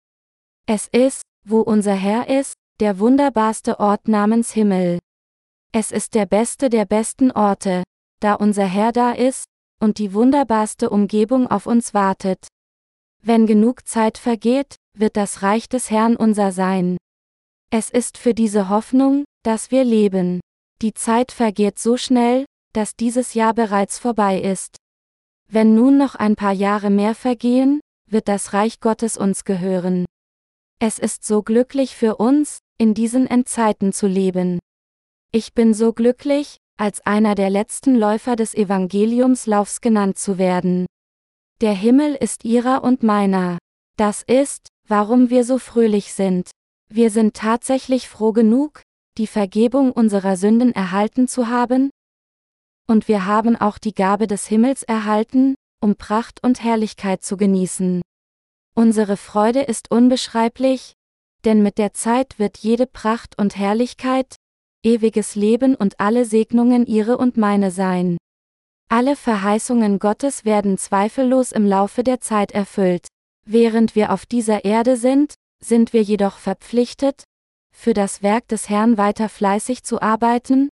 Es 0.65 0.88
ist, 0.88 1.21
wo 1.45 1.62
unser 1.62 1.93
Herr 1.93 2.27
ist, 2.29 2.55
der 2.79 2.98
wunderbarste 2.98 3.79
Ort 3.79 4.07
namens 4.07 4.51
Himmel. 4.51 4.98
Es 5.71 5.91
ist 5.91 6.15
der 6.15 6.25
beste 6.25 6.71
der 6.71 6.86
besten 6.86 7.29
Orte, 7.31 7.83
da 8.21 8.33
unser 8.33 8.65
Herr 8.65 8.91
da 8.91 9.12
ist, 9.12 9.45
und 9.79 10.00
die 10.00 10.15
wunderbarste 10.15 10.89
Umgebung 10.89 11.45
auf 11.45 11.67
uns 11.67 11.93
wartet. 11.93 12.48
Wenn 13.21 13.45
genug 13.45 13.88
Zeit 13.88 14.17
vergeht, 14.17 14.77
wird 14.98 15.15
das 15.15 15.43
Reich 15.43 15.69
des 15.69 15.91
Herrn 15.91 16.15
unser 16.15 16.51
sein. 16.51 16.98
Es 17.71 17.91
ist 17.91 18.17
für 18.17 18.33
diese 18.33 18.69
Hoffnung, 18.69 19.25
dass 19.43 19.69
wir 19.69 19.83
leben. 19.83 20.39
Die 20.81 20.93
Zeit 20.93 21.31
vergeht 21.31 21.77
so 21.77 21.97
schnell, 21.97 22.45
dass 22.73 22.95
dieses 22.95 23.35
Jahr 23.35 23.53
bereits 23.53 23.99
vorbei 23.99 24.41
ist. 24.41 24.77
Wenn 25.47 25.75
nun 25.75 25.97
noch 25.97 26.15
ein 26.15 26.35
paar 26.35 26.51
Jahre 26.51 26.89
mehr 26.89 27.13
vergehen, 27.13 27.79
wird 28.09 28.27
das 28.27 28.53
Reich 28.53 28.79
Gottes 28.79 29.17
uns 29.17 29.43
gehören. 29.43 30.05
Es 30.79 30.97
ist 30.97 31.23
so 31.23 31.43
glücklich 31.43 31.95
für 31.95 32.15
uns, 32.15 32.57
in 32.79 32.93
diesen 32.95 33.27
Endzeiten 33.27 33.93
zu 33.93 34.07
leben. 34.07 34.59
Ich 35.31 35.53
bin 35.53 35.75
so 35.75 35.93
glücklich, 35.93 36.57
als 36.77 37.05
einer 37.05 37.35
der 37.35 37.51
letzten 37.51 37.95
Läufer 37.95 38.35
des 38.35 38.55
Evangeliumslaufs 38.55 39.81
genannt 39.81 40.17
zu 40.17 40.39
werden. 40.39 40.88
Der 41.61 41.73
Himmel 41.73 42.15
ist 42.15 42.45
ihrer 42.45 42.83
und 42.83 43.03
meiner. 43.03 43.59
Das 43.97 44.23
ist, 44.23 44.69
warum 44.88 45.29
wir 45.29 45.43
so 45.43 45.59
fröhlich 45.59 46.13
sind. 46.13 46.49
Wir 46.91 47.12
sind 47.12 47.36
tatsächlich 47.36 48.10
froh 48.10 48.31
genug, 48.31 48.81
die 49.19 49.27
Vergebung 49.27 49.91
unserer 49.91 50.38
Sünden 50.38 50.74
erhalten 50.74 51.27
zu 51.27 51.48
haben? 51.48 51.91
Und 52.88 53.08
wir 53.08 53.27
haben 53.27 53.55
auch 53.55 53.77
die 53.77 53.93
Gabe 53.93 54.25
des 54.25 54.48
Himmels 54.48 54.81
erhalten, 54.81 55.53
um 55.81 55.96
Pracht 55.96 56.43
und 56.43 56.63
Herrlichkeit 56.63 57.24
zu 57.24 57.38
genießen. 57.38 58.01
Unsere 58.75 59.17
Freude 59.17 59.62
ist 59.62 59.91
unbeschreiblich, 59.91 60.93
denn 61.46 61.62
mit 61.62 61.77
der 61.77 61.93
Zeit 61.93 62.39
wird 62.39 62.58
jede 62.58 62.88
Pracht 62.88 63.38
und 63.38 63.55
Herrlichkeit, 63.55 64.36
ewiges 64.84 65.36
Leben 65.36 65.75
und 65.75 66.00
alle 66.00 66.25
Segnungen 66.25 66.88
ihre 66.88 67.17
und 67.17 67.38
meine 67.38 67.69
sein. 67.69 68.17
Alle 68.89 69.15
Verheißungen 69.15 70.00
Gottes 70.00 70.43
werden 70.43 70.79
zweifellos 70.79 71.51
im 71.51 71.67
Laufe 71.67 72.03
der 72.03 72.19
Zeit 72.19 72.51
erfüllt. 72.51 73.08
Während 73.46 73.96
wir 73.96 74.12
auf 74.12 74.25
dieser 74.25 74.65
Erde 74.65 74.98
sind, 74.98 75.36
sind 75.63 75.93
wir 75.93 76.01
jedoch 76.01 76.37
verpflichtet, 76.37 77.23
für 77.75 77.93
das 77.93 78.23
Werk 78.23 78.47
des 78.47 78.69
Herrn 78.69 78.97
weiter 78.97 79.29
fleißig 79.29 79.83
zu 79.83 80.01
arbeiten, 80.01 80.69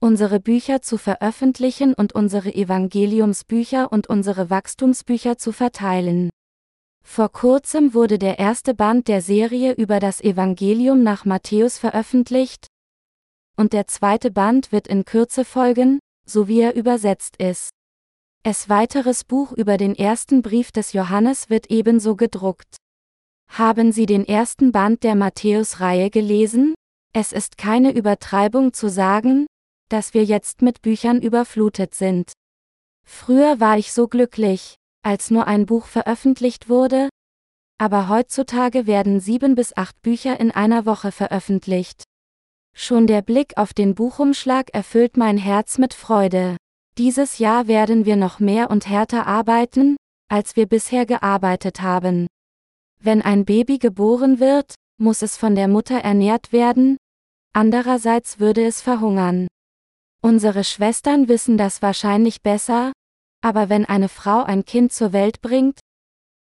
unsere 0.00 0.40
Bücher 0.40 0.82
zu 0.82 0.98
veröffentlichen 0.98 1.94
und 1.94 2.12
unsere 2.12 2.52
Evangeliumsbücher 2.52 3.92
und 3.92 4.08
unsere 4.08 4.50
Wachstumsbücher 4.50 5.38
zu 5.38 5.52
verteilen. 5.52 6.30
Vor 7.04 7.30
kurzem 7.30 7.94
wurde 7.94 8.18
der 8.18 8.38
erste 8.38 8.74
Band 8.74 9.08
der 9.08 9.22
Serie 9.22 9.72
über 9.72 10.00
das 10.00 10.20
Evangelium 10.20 11.02
nach 11.02 11.24
Matthäus 11.24 11.78
veröffentlicht, 11.78 12.66
und 13.56 13.72
der 13.72 13.86
zweite 13.86 14.30
Band 14.30 14.72
wird 14.72 14.88
in 14.88 15.04
Kürze 15.04 15.44
folgen, 15.44 15.98
so 16.26 16.48
wie 16.48 16.60
er 16.60 16.74
übersetzt 16.74 17.36
ist. 17.36 17.70
Es 18.42 18.68
weiteres 18.68 19.24
Buch 19.24 19.52
über 19.52 19.76
den 19.76 19.94
ersten 19.94 20.42
Brief 20.42 20.72
des 20.72 20.92
Johannes 20.92 21.48
wird 21.48 21.70
ebenso 21.70 22.16
gedruckt. 22.16 22.76
Haben 23.54 23.92
Sie 23.92 24.06
den 24.06 24.26
ersten 24.26 24.72
Band 24.72 25.02
der 25.02 25.14
Matthäus-Reihe 25.14 26.08
gelesen? 26.08 26.72
Es 27.12 27.32
ist 27.32 27.58
keine 27.58 27.92
Übertreibung 27.92 28.72
zu 28.72 28.88
sagen, 28.88 29.46
dass 29.90 30.14
wir 30.14 30.24
jetzt 30.24 30.62
mit 30.62 30.80
Büchern 30.80 31.20
überflutet 31.20 31.94
sind. 31.94 32.32
Früher 33.06 33.60
war 33.60 33.76
ich 33.76 33.92
so 33.92 34.08
glücklich, 34.08 34.76
als 35.02 35.30
nur 35.30 35.46
ein 35.48 35.66
Buch 35.66 35.84
veröffentlicht 35.84 36.70
wurde, 36.70 37.10
aber 37.76 38.08
heutzutage 38.08 38.86
werden 38.86 39.20
sieben 39.20 39.54
bis 39.54 39.76
acht 39.76 40.00
Bücher 40.00 40.40
in 40.40 40.50
einer 40.50 40.86
Woche 40.86 41.12
veröffentlicht. 41.12 42.04
Schon 42.74 43.06
der 43.06 43.20
Blick 43.20 43.58
auf 43.58 43.74
den 43.74 43.94
Buchumschlag 43.94 44.72
erfüllt 44.72 45.18
mein 45.18 45.36
Herz 45.36 45.76
mit 45.76 45.92
Freude. 45.92 46.56
Dieses 46.96 47.36
Jahr 47.36 47.66
werden 47.66 48.06
wir 48.06 48.16
noch 48.16 48.40
mehr 48.40 48.70
und 48.70 48.88
härter 48.88 49.26
arbeiten, 49.26 49.96
als 50.30 50.56
wir 50.56 50.64
bisher 50.64 51.04
gearbeitet 51.04 51.82
haben. 51.82 52.28
Wenn 53.04 53.20
ein 53.20 53.44
Baby 53.44 53.78
geboren 53.78 54.38
wird, 54.38 54.76
muss 54.96 55.22
es 55.22 55.36
von 55.36 55.56
der 55.56 55.66
Mutter 55.66 55.98
ernährt 55.98 56.52
werden, 56.52 56.98
andererseits 57.52 58.38
würde 58.38 58.64
es 58.64 58.80
verhungern. 58.80 59.48
Unsere 60.22 60.62
Schwestern 60.62 61.26
wissen 61.26 61.58
das 61.58 61.82
wahrscheinlich 61.82 62.42
besser, 62.42 62.92
aber 63.44 63.68
wenn 63.68 63.84
eine 63.84 64.08
Frau 64.08 64.44
ein 64.44 64.64
Kind 64.64 64.92
zur 64.92 65.12
Welt 65.12 65.40
bringt, 65.40 65.80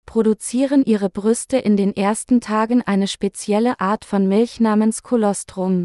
produzieren 0.04 0.84
ihre 0.84 1.10
Brüste 1.10 1.58
in 1.58 1.76
den 1.76 1.94
ersten 1.94 2.40
Tagen 2.40 2.82
eine 2.82 3.06
spezielle 3.06 3.78
Art 3.78 4.04
von 4.04 4.26
Milch 4.26 4.58
namens 4.58 5.04
Kolostrum. 5.04 5.84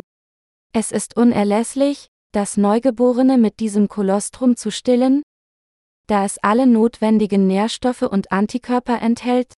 Es 0.74 0.92
ist 0.92 1.15
unerlässlich, 1.15 2.08
das 2.32 2.58
Neugeborene 2.58 3.38
mit 3.38 3.60
diesem 3.60 3.89
Kolostrum 3.89 4.56
zu 4.56 4.72
stillen, 4.72 5.22
da 6.08 6.25
es 6.25 6.39
alle 6.39 6.65
notwendigen 6.65 7.46
Nährstoffe 7.46 8.01
und 8.01 8.32
Antikörper 8.32 9.00
enthält, 9.00 9.53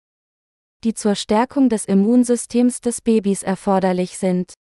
die 0.85 0.95
zur 0.95 1.15
Stärkung 1.15 1.69
des 1.69 1.87
Immunsystems 1.87 2.81
des 2.81 3.01
Babys 3.01 3.43
erforderlich 3.43 4.19
sind. 4.19 4.53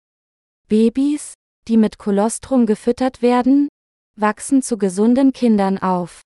Babys, 0.68 1.34
die 1.68 1.76
mit 1.76 1.98
Kolostrum 1.98 2.66
gefüttert 2.66 3.20
werden, 3.20 3.68
wachsen 4.16 4.62
zu 4.62 4.78
gesunden 4.78 5.32
Kindern 5.32 5.78
auf. 5.78 6.22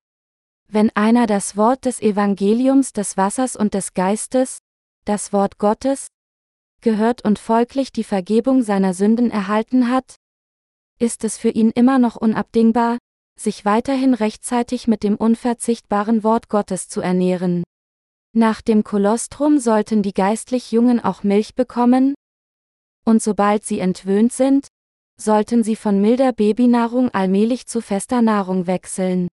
Wenn 0.69 0.91
einer 0.95 1.27
das 1.27 1.57
Wort 1.57 1.85
des 1.85 2.01
Evangeliums 2.01 2.93
des 2.93 3.17
Wassers 3.17 3.57
und 3.57 3.75
des 3.75 3.95
Geistes, 3.95 4.59
das 5.05 5.33
Wort 5.33 5.59
Gottes, 5.59 6.07
gehört 6.81 7.25
und 7.25 7.39
folglich 7.39 7.91
die 7.91 8.05
Vergebung 8.05 8.63
seiner 8.63 8.95
Sünden 8.95 9.31
erhalten 9.31 9.91
hat, 9.91 10.17
ist 11.01 11.25
es 11.25 11.39
für 11.39 11.51
ihn 11.51 11.71
immer 11.71 11.99
noch 11.99 12.17
unabdingbar, 12.17 12.99
sich 13.39 13.65
weiterhin 13.65 14.15
rechtzeitig 14.15 14.87
mit 14.87 15.03
dem 15.03 15.17
unverzichtbaren 15.17 16.23
Wort 16.23 16.49
Gottes 16.49 16.89
zu 16.89 17.01
ernähren. 17.01 17.65
Nach 18.35 18.61
dem 18.61 18.85
Kolostrum 18.85 19.59
sollten 19.59 20.03
die 20.03 20.13
geistlich 20.13 20.73
Jungen 20.73 21.01
auch 21.01 21.23
Milch 21.23 21.55
bekommen, 21.55 22.15
und 23.05 23.23
sobald 23.23 23.65
sie 23.65 23.79
entwöhnt 23.79 24.33
sind, 24.33 24.69
sollten 25.19 25.65
sie 25.65 25.77
von 25.77 26.01
milder 26.01 26.33
Babynahrung 26.33 27.11
allmählich 27.11 27.67
zu 27.67 27.81
fester 27.81 28.23
Nahrung 28.23 28.67
wechseln. 28.67 29.29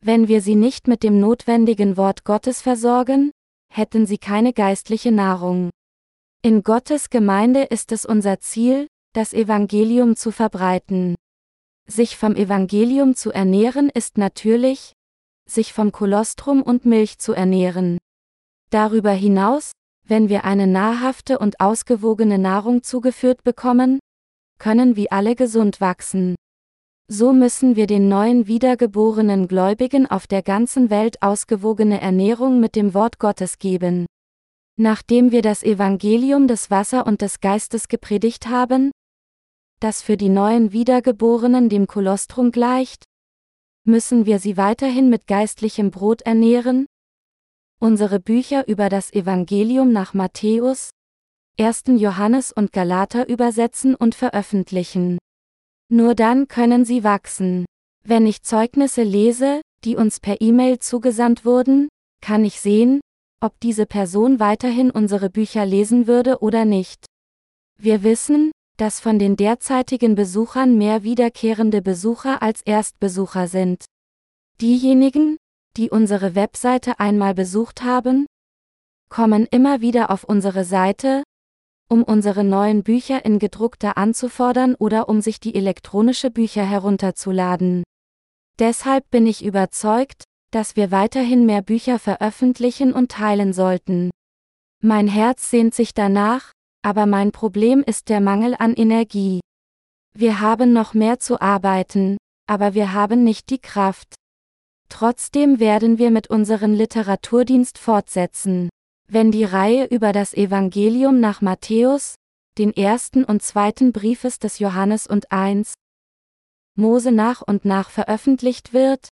Wenn 0.00 0.28
wir 0.28 0.42
sie 0.42 0.54
nicht 0.54 0.86
mit 0.86 1.02
dem 1.02 1.18
notwendigen 1.18 1.96
Wort 1.96 2.24
Gottes 2.24 2.60
versorgen, 2.62 3.32
hätten 3.72 4.06
sie 4.06 4.18
keine 4.18 4.52
geistliche 4.52 5.10
Nahrung. 5.10 5.70
In 6.42 6.62
Gottes 6.62 7.10
Gemeinde 7.10 7.64
ist 7.64 7.90
es 7.90 8.06
unser 8.06 8.38
Ziel, 8.38 8.86
das 9.12 9.32
Evangelium 9.32 10.14
zu 10.14 10.30
verbreiten. 10.30 11.16
Sich 11.88 12.16
vom 12.16 12.36
Evangelium 12.36 13.16
zu 13.16 13.32
ernähren 13.32 13.90
ist 13.92 14.18
natürlich, 14.18 14.92
sich 15.48 15.72
vom 15.72 15.90
Kolostrum 15.90 16.62
und 16.62 16.84
Milch 16.84 17.18
zu 17.18 17.32
ernähren. 17.32 17.97
Darüber 18.70 19.12
hinaus, 19.12 19.72
wenn 20.06 20.28
wir 20.28 20.44
eine 20.44 20.66
nahrhafte 20.66 21.38
und 21.38 21.60
ausgewogene 21.60 22.38
Nahrung 22.38 22.82
zugeführt 22.82 23.44
bekommen, 23.44 23.98
können 24.58 24.96
wir 24.96 25.12
alle 25.12 25.34
gesund 25.36 25.80
wachsen. 25.80 26.34
So 27.10 27.32
müssen 27.32 27.76
wir 27.76 27.86
den 27.86 28.08
neuen 28.08 28.46
wiedergeborenen 28.46 29.48
Gläubigen 29.48 30.06
auf 30.06 30.26
der 30.26 30.42
ganzen 30.42 30.90
Welt 30.90 31.22
ausgewogene 31.22 32.00
Ernährung 32.00 32.60
mit 32.60 32.76
dem 32.76 32.92
Wort 32.92 33.18
Gottes 33.18 33.58
geben. 33.58 34.06
Nachdem 34.76 35.32
wir 35.32 35.40
das 35.40 35.62
Evangelium 35.62 36.46
des 36.48 36.70
Wasser 36.70 37.06
und 37.06 37.22
des 37.22 37.40
Geistes 37.40 37.88
gepredigt 37.88 38.48
haben, 38.48 38.90
das 39.80 40.02
für 40.02 40.16
die 40.16 40.28
neuen 40.28 40.72
Wiedergeborenen 40.72 41.68
dem 41.68 41.86
Kolostrum 41.86 42.52
gleicht, 42.52 43.04
müssen 43.84 44.26
wir 44.26 44.38
sie 44.38 44.56
weiterhin 44.56 45.08
mit 45.08 45.26
geistlichem 45.26 45.90
Brot 45.90 46.22
ernähren? 46.22 46.86
Unsere 47.80 48.18
Bücher 48.18 48.66
über 48.66 48.88
das 48.88 49.12
Evangelium 49.12 49.92
nach 49.92 50.12
Matthäus, 50.12 50.90
1. 51.60 51.84
Johannes 51.98 52.50
und 52.50 52.72
Galater 52.72 53.28
übersetzen 53.28 53.94
und 53.94 54.16
veröffentlichen. 54.16 55.18
Nur 55.88 56.16
dann 56.16 56.48
können 56.48 56.84
sie 56.84 57.04
wachsen. 57.04 57.66
Wenn 58.04 58.26
ich 58.26 58.42
Zeugnisse 58.42 59.04
lese, 59.04 59.60
die 59.84 59.94
uns 59.94 60.18
per 60.18 60.40
E-Mail 60.40 60.80
zugesandt 60.80 61.44
wurden, 61.44 61.88
kann 62.20 62.44
ich 62.44 62.58
sehen, 62.58 63.00
ob 63.40 63.60
diese 63.60 63.86
Person 63.86 64.40
weiterhin 64.40 64.90
unsere 64.90 65.30
Bücher 65.30 65.64
lesen 65.64 66.08
würde 66.08 66.40
oder 66.40 66.64
nicht. 66.64 67.06
Wir 67.80 68.02
wissen, 68.02 68.50
dass 68.76 68.98
von 68.98 69.20
den 69.20 69.36
derzeitigen 69.36 70.16
Besuchern 70.16 70.78
mehr 70.78 71.04
wiederkehrende 71.04 71.80
Besucher 71.80 72.42
als 72.42 72.60
Erstbesucher 72.62 73.46
sind. 73.46 73.84
Diejenigen, 74.60 75.36
die 75.78 75.90
unsere 75.90 76.34
Webseite 76.34 76.98
einmal 76.98 77.34
besucht 77.34 77.82
haben, 77.82 78.26
kommen 79.08 79.46
immer 79.50 79.80
wieder 79.80 80.10
auf 80.10 80.24
unsere 80.24 80.64
Seite, 80.64 81.22
um 81.88 82.02
unsere 82.02 82.44
neuen 82.44 82.82
Bücher 82.82 83.24
in 83.24 83.38
gedruckter 83.38 83.96
anzufordern 83.96 84.74
oder 84.74 85.08
um 85.08 85.20
sich 85.20 85.40
die 85.40 85.54
elektronische 85.54 86.30
Bücher 86.30 86.64
herunterzuladen. 86.64 87.84
Deshalb 88.58 89.08
bin 89.10 89.26
ich 89.26 89.44
überzeugt, 89.44 90.24
dass 90.50 90.76
wir 90.76 90.90
weiterhin 90.90 91.46
mehr 91.46 91.62
Bücher 91.62 91.98
veröffentlichen 91.98 92.92
und 92.92 93.12
teilen 93.12 93.52
sollten. 93.52 94.10
Mein 94.82 95.08
Herz 95.08 95.48
sehnt 95.50 95.74
sich 95.74 95.94
danach, 95.94 96.52
aber 96.82 97.06
mein 97.06 97.32
Problem 97.32 97.82
ist 97.86 98.08
der 98.08 98.20
Mangel 98.20 98.54
an 98.58 98.74
Energie. 98.74 99.40
Wir 100.14 100.40
haben 100.40 100.72
noch 100.72 100.94
mehr 100.94 101.20
zu 101.20 101.40
arbeiten, 101.40 102.16
aber 102.46 102.74
wir 102.74 102.92
haben 102.92 103.24
nicht 103.24 103.50
die 103.50 103.60
Kraft. 103.60 104.17
Trotzdem 104.88 105.60
werden 105.60 105.98
wir 105.98 106.10
mit 106.10 106.28
unserem 106.30 106.72
Literaturdienst 106.72 107.78
fortsetzen. 107.78 108.68
Wenn 109.10 109.30
die 109.30 109.44
Reihe 109.44 109.86
über 109.86 110.12
das 110.12 110.34
Evangelium 110.34 111.20
nach 111.20 111.40
Matthäus, 111.40 112.14
den 112.58 112.76
ersten 112.76 113.24
und 113.24 113.42
zweiten 113.42 113.92
Briefes 113.92 114.38
des 114.38 114.58
Johannes 114.58 115.06
und 115.06 115.30
1, 115.30 115.74
Mose 116.74 117.12
nach 117.12 117.42
und 117.42 117.64
nach 117.64 117.90
veröffentlicht 117.90 118.72
wird, 118.72 119.08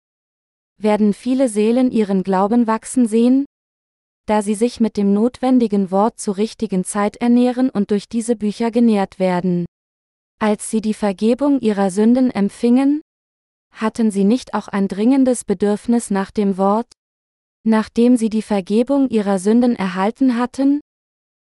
werden 0.78 1.14
viele 1.14 1.48
Seelen 1.48 1.90
ihren 1.90 2.22
Glauben 2.22 2.66
wachsen 2.66 3.06
sehen, 3.06 3.44
da 4.26 4.42
sie 4.42 4.54
sich 4.54 4.80
mit 4.80 4.96
dem 4.96 5.12
notwendigen 5.12 5.90
Wort 5.90 6.18
zur 6.18 6.36
richtigen 6.36 6.84
Zeit 6.84 7.16
ernähren 7.16 7.70
und 7.70 7.90
durch 7.90 8.08
diese 8.08 8.36
Bücher 8.36 8.70
genährt 8.70 9.18
werden. 9.18 9.66
Als 10.38 10.70
sie 10.70 10.80
die 10.80 10.94
Vergebung 10.94 11.60
ihrer 11.60 11.90
Sünden 11.90 12.30
empfingen, 12.30 13.02
hatten 13.72 14.10
sie 14.10 14.24
nicht 14.24 14.54
auch 14.54 14.68
ein 14.68 14.88
dringendes 14.88 15.44
Bedürfnis 15.44 16.10
nach 16.10 16.30
dem 16.30 16.56
Wort? 16.58 16.92
Nachdem 17.64 18.16
sie 18.16 18.28
die 18.28 18.42
Vergebung 18.42 19.08
ihrer 19.08 19.38
Sünden 19.38 19.76
erhalten 19.76 20.36
hatten, 20.38 20.80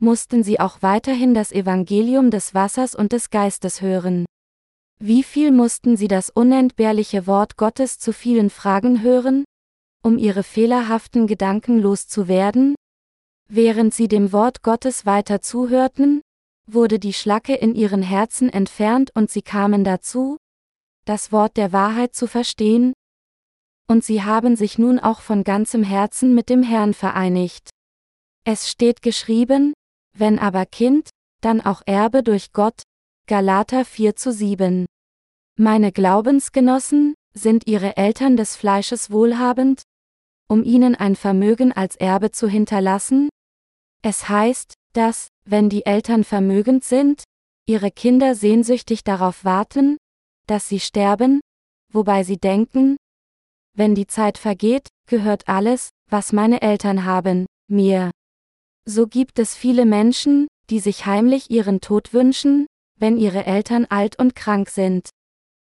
mussten 0.00 0.42
sie 0.42 0.60
auch 0.60 0.82
weiterhin 0.82 1.34
das 1.34 1.52
Evangelium 1.52 2.30
des 2.30 2.54
Wassers 2.54 2.94
und 2.94 3.12
des 3.12 3.30
Geistes 3.30 3.82
hören. 3.82 4.26
Wie 5.00 5.22
viel 5.22 5.52
mussten 5.52 5.96
sie 5.96 6.08
das 6.08 6.30
unentbehrliche 6.30 7.26
Wort 7.26 7.56
Gottes 7.56 7.98
zu 7.98 8.12
vielen 8.12 8.50
Fragen 8.50 9.02
hören, 9.02 9.44
um 10.02 10.18
ihre 10.18 10.42
fehlerhaften 10.42 11.26
Gedanken 11.26 11.78
loszuwerden? 11.78 12.74
Während 13.48 13.94
sie 13.94 14.08
dem 14.08 14.32
Wort 14.32 14.62
Gottes 14.62 15.06
weiter 15.06 15.40
zuhörten, 15.40 16.20
wurde 16.66 16.98
die 16.98 17.12
Schlacke 17.12 17.54
in 17.54 17.74
ihren 17.74 18.02
Herzen 18.02 18.50
entfernt 18.50 19.10
und 19.14 19.30
sie 19.30 19.42
kamen 19.42 19.84
dazu, 19.84 20.36
das 21.08 21.32
Wort 21.32 21.56
der 21.56 21.72
Wahrheit 21.72 22.14
zu 22.14 22.26
verstehen, 22.26 22.92
und 23.90 24.04
sie 24.04 24.22
haben 24.22 24.54
sich 24.56 24.78
nun 24.78 24.98
auch 24.98 25.20
von 25.20 25.44
ganzem 25.44 25.82
Herzen 25.82 26.34
mit 26.34 26.50
dem 26.50 26.62
Herrn 26.62 26.92
vereinigt. 26.92 27.70
Es 28.44 28.68
steht 28.68 29.00
geschrieben, 29.00 29.72
wenn 30.14 30.38
aber 30.38 30.66
Kind, 30.66 31.08
dann 31.40 31.62
auch 31.62 31.80
Erbe 31.86 32.22
durch 32.22 32.52
Gott, 32.52 32.82
Galater 33.26 33.86
4 33.86 34.16
zu 34.16 34.32
7. 34.32 34.84
Meine 35.56 35.92
Glaubensgenossen, 35.92 37.14
sind 37.32 37.66
ihre 37.66 37.96
Eltern 37.96 38.36
des 38.36 38.56
Fleisches 38.56 39.10
wohlhabend? 39.10 39.82
Um 40.48 40.64
ihnen 40.64 40.94
ein 40.94 41.16
Vermögen 41.16 41.72
als 41.72 41.96
Erbe 41.96 42.32
zu 42.32 42.48
hinterlassen? 42.48 43.28
Es 44.02 44.28
heißt, 44.28 44.74
dass, 44.92 45.28
wenn 45.44 45.68
die 45.68 45.86
Eltern 45.86 46.24
vermögend 46.24 46.84
sind, 46.84 47.24
ihre 47.66 47.90
Kinder 47.90 48.34
sehnsüchtig 48.34 49.04
darauf 49.04 49.44
warten, 49.44 49.96
dass 50.50 50.68
sie 50.68 50.80
sterben, 50.80 51.40
wobei 51.92 52.24
sie 52.24 52.38
denken, 52.38 52.96
wenn 53.74 53.94
die 53.94 54.06
Zeit 54.06 54.38
vergeht, 54.38 54.88
gehört 55.06 55.48
alles, 55.48 55.90
was 56.10 56.32
meine 56.32 56.62
Eltern 56.62 57.04
haben, 57.04 57.46
mir. 57.70 58.10
So 58.84 59.06
gibt 59.06 59.38
es 59.38 59.54
viele 59.54 59.86
Menschen, 59.86 60.48
die 60.70 60.80
sich 60.80 61.06
heimlich 61.06 61.50
ihren 61.50 61.80
Tod 61.80 62.12
wünschen, 62.12 62.66
wenn 62.98 63.16
ihre 63.16 63.46
Eltern 63.46 63.86
alt 63.88 64.18
und 64.18 64.34
krank 64.34 64.68
sind. 64.70 65.10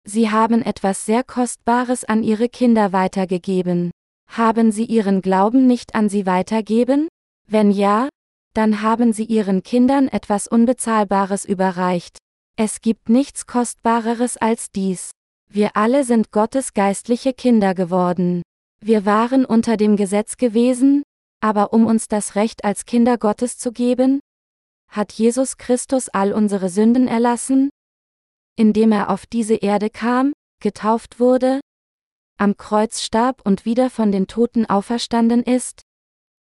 Sie 0.04 0.30
haben 0.30 0.62
etwas 0.62 1.06
sehr 1.06 1.22
Kostbares 1.22 2.04
an 2.04 2.22
ihre 2.24 2.48
Kinder 2.48 2.92
weitergegeben. 2.92 3.92
Haben 4.28 4.72
sie 4.72 4.84
ihren 4.84 5.22
Glauben 5.22 5.66
nicht 5.66 5.94
an 5.94 6.08
sie 6.08 6.26
weitergeben? 6.26 7.08
Wenn 7.46 7.70
ja, 7.70 8.08
dann 8.54 8.82
haben 8.82 9.12
sie 9.12 9.24
ihren 9.24 9.62
Kindern 9.62 10.08
etwas 10.08 10.48
Unbezahlbares 10.48 11.44
überreicht. 11.44 12.18
Es 12.56 12.80
gibt 12.80 13.08
nichts 13.08 13.46
Kostbareres 13.46 14.36
als 14.36 14.70
dies. 14.70 15.10
Wir 15.48 15.76
alle 15.76 16.04
sind 16.04 16.32
Gottes 16.32 16.74
geistliche 16.74 17.32
Kinder 17.32 17.74
geworden. 17.74 18.42
Wir 18.80 19.06
waren 19.06 19.44
unter 19.44 19.76
dem 19.76 19.96
Gesetz 19.96 20.36
gewesen, 20.36 21.02
aber 21.40 21.72
um 21.72 21.86
uns 21.86 22.08
das 22.08 22.34
Recht 22.34 22.64
als 22.64 22.84
Kinder 22.84 23.18
Gottes 23.18 23.58
zu 23.58 23.72
geben, 23.72 24.20
hat 24.88 25.12
Jesus 25.12 25.56
Christus 25.56 26.08
all 26.08 26.32
unsere 26.32 26.68
Sünden 26.68 27.08
erlassen, 27.08 27.70
indem 28.56 28.92
er 28.92 29.10
auf 29.10 29.26
diese 29.26 29.54
Erde 29.54 29.88
kam, 29.88 30.32
getauft 30.60 31.20
wurde, 31.20 31.60
am 32.38 32.56
Kreuz 32.56 33.00
starb 33.02 33.40
und 33.44 33.64
wieder 33.64 33.88
von 33.88 34.12
den 34.12 34.26
Toten 34.26 34.66
auferstanden 34.66 35.42
ist, 35.42 35.82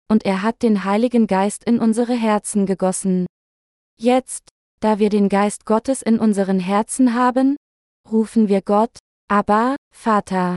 und 0.08 0.24
er 0.24 0.42
hat 0.42 0.62
den 0.62 0.84
Heiligen 0.84 1.26
Geist 1.26 1.64
in 1.64 1.78
unsere 1.78 2.14
Herzen 2.14 2.66
gegossen. 2.66 3.26
Jetzt, 3.98 4.48
da 4.82 4.98
wir 4.98 5.10
den 5.10 5.28
Geist 5.28 5.64
Gottes 5.64 6.02
in 6.02 6.18
unseren 6.18 6.58
Herzen 6.58 7.14
haben, 7.14 7.56
rufen 8.10 8.48
wir 8.48 8.62
Gott, 8.62 8.98
aber, 9.28 9.76
Vater. 9.94 10.56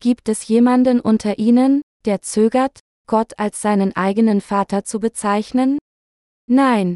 Gibt 0.00 0.28
es 0.30 0.48
jemanden 0.48 1.00
unter 1.00 1.38
Ihnen, 1.38 1.82
der 2.06 2.22
zögert, 2.22 2.80
Gott 3.06 3.38
als 3.38 3.60
seinen 3.60 3.94
eigenen 3.94 4.40
Vater 4.40 4.84
zu 4.84 5.00
bezeichnen? 5.00 5.78
Nein. 6.48 6.94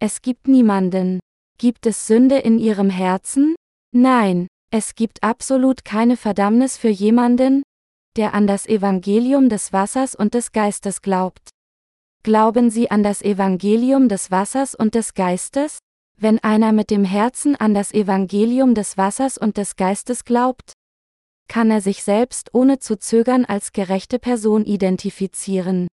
Es 0.00 0.22
gibt 0.22 0.48
niemanden. 0.48 1.20
Gibt 1.58 1.86
es 1.86 2.06
Sünde 2.06 2.38
in 2.38 2.58
Ihrem 2.58 2.88
Herzen? 2.88 3.54
Nein. 3.92 4.46
Es 4.70 4.94
gibt 4.94 5.22
absolut 5.22 5.84
keine 5.84 6.16
Verdammnis 6.16 6.76
für 6.76 6.88
jemanden, 6.88 7.62
der 8.16 8.34
an 8.34 8.46
das 8.46 8.66
Evangelium 8.66 9.48
des 9.48 9.72
Wassers 9.72 10.14
und 10.14 10.34
des 10.34 10.52
Geistes 10.52 11.02
glaubt. 11.02 11.50
Glauben 12.22 12.70
Sie 12.70 12.90
an 12.90 13.02
das 13.02 13.22
Evangelium 13.22 14.08
des 14.08 14.30
Wassers 14.30 14.74
und 14.74 14.94
des 14.94 15.14
Geistes? 15.14 15.78
Wenn 16.20 16.40
einer 16.40 16.72
mit 16.72 16.90
dem 16.90 17.04
Herzen 17.04 17.54
an 17.54 17.74
das 17.74 17.92
Evangelium 17.92 18.74
des 18.74 18.96
Wassers 18.98 19.38
und 19.38 19.56
des 19.56 19.76
Geistes 19.76 20.24
glaubt, 20.24 20.72
kann 21.46 21.70
er 21.70 21.80
sich 21.80 22.02
selbst 22.02 22.52
ohne 22.52 22.80
zu 22.80 22.98
zögern 22.98 23.44
als 23.44 23.72
gerechte 23.72 24.18
Person 24.18 24.64
identifizieren. 24.64 25.86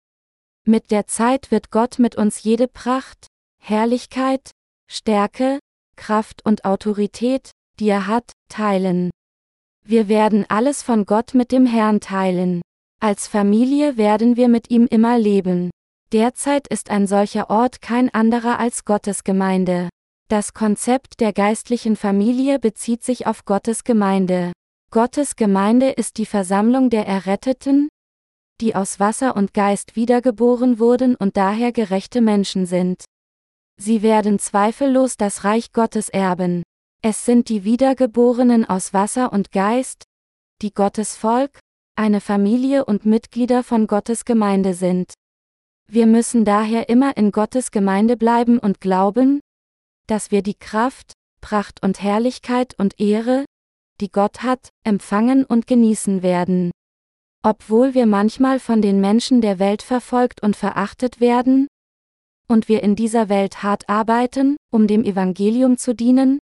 Mit 0.65 0.89
der 0.89 1.05
Zeit 1.05 1.51
wird 1.51 1.69
Gott 1.69 1.99
mit 1.99 2.15
uns 2.15 2.41
jede 2.41 2.67
Pracht, 2.67 3.27
Herrlichkeit, 3.61 4.49
Stärke, 4.91 5.59
Kraft 5.95 6.43
und 6.43 6.65
Autorität, 6.65 7.51
die 7.79 7.89
er 7.89 8.07
hat, 8.07 8.31
teilen. 8.49 9.11
Wir 9.85 10.07
werden 10.07 10.45
alles 10.49 10.81
von 10.81 11.05
Gott 11.05 11.35
mit 11.35 11.51
dem 11.51 11.67
Herrn 11.67 11.99
teilen. 11.99 12.63
Als 12.99 13.27
Familie 13.27 13.95
werden 13.97 14.37
wir 14.37 14.47
mit 14.47 14.71
ihm 14.71 14.87
immer 14.87 15.19
leben. 15.19 15.69
Derzeit 16.11 16.67
ist 16.67 16.89
ein 16.89 17.05
solcher 17.05 17.51
Ort 17.51 17.81
kein 17.81 18.11
anderer 18.11 18.57
als 18.57 18.85
Gottes 18.85 19.23
Gemeinde. 19.23 19.89
Das 20.27 20.55
Konzept 20.55 21.19
der 21.19 21.33
geistlichen 21.33 21.95
Familie 21.95 22.57
bezieht 22.57 23.03
sich 23.03 23.27
auf 23.27 23.45
Gottes 23.45 23.83
Gemeinde. 23.83 24.53
Gottes 24.89 25.35
Gemeinde 25.35 25.91
ist 25.91 26.17
die 26.17 26.25
Versammlung 26.25 26.89
der 26.89 27.05
Erretteten, 27.05 27.89
die 28.59 28.73
aus 28.73 28.99
Wasser 28.99 29.35
und 29.35 29.53
Geist 29.53 29.95
wiedergeboren 29.95 30.79
wurden 30.79 31.15
und 31.15 31.37
daher 31.37 31.71
gerechte 31.71 32.21
Menschen 32.21 32.65
sind. 32.65 33.05
Sie 33.79 34.01
werden 34.01 34.39
zweifellos 34.39 35.15
das 35.15 35.43
Reich 35.43 35.73
Gottes 35.73 36.09
erben. 36.09 36.63
Es 37.03 37.23
sind 37.25 37.47
die 37.49 37.63
Wiedergeborenen 37.63 38.65
aus 38.65 38.93
Wasser 38.95 39.31
und 39.31 39.51
Geist, 39.51 40.05
die 40.63 40.73
Gottes 40.73 41.15
Volk, 41.15 41.59
eine 41.95 42.19
Familie 42.19 42.85
und 42.85 43.05
Mitglieder 43.05 43.61
von 43.61 43.85
Gottes 43.85 44.25
Gemeinde 44.25 44.73
sind. 44.73 45.13
Wir 45.87 46.07
müssen 46.07 46.45
daher 46.45 46.89
immer 46.89 47.15
in 47.15 47.31
Gottes 47.31 47.69
Gemeinde 47.69 48.17
bleiben 48.17 48.57
und 48.57 48.81
glauben, 48.81 49.39
dass 50.07 50.31
wir 50.31 50.41
die 50.41 50.55
Kraft, 50.55 51.13
Pracht 51.41 51.83
und 51.83 52.01
Herrlichkeit 52.01 52.75
und 52.77 52.99
Ehre, 52.99 53.45
die 54.01 54.11
Gott 54.11 54.43
hat, 54.43 54.69
empfangen 54.83 55.45
und 55.45 55.67
genießen 55.67 56.23
werden. 56.23 56.71
Obwohl 57.43 57.93
wir 57.93 58.05
manchmal 58.05 58.59
von 58.59 58.81
den 58.81 58.99
Menschen 58.99 59.41
der 59.41 59.59
Welt 59.59 59.83
verfolgt 59.83 60.41
und 60.41 60.55
verachtet 60.55 61.19
werden, 61.19 61.67
und 62.47 62.67
wir 62.67 62.83
in 62.83 62.95
dieser 62.95 63.29
Welt 63.29 63.63
hart 63.63 63.89
arbeiten, 63.89 64.57
um 64.71 64.87
dem 64.87 65.03
Evangelium 65.03 65.77
zu 65.77 65.95
dienen, 65.95 66.39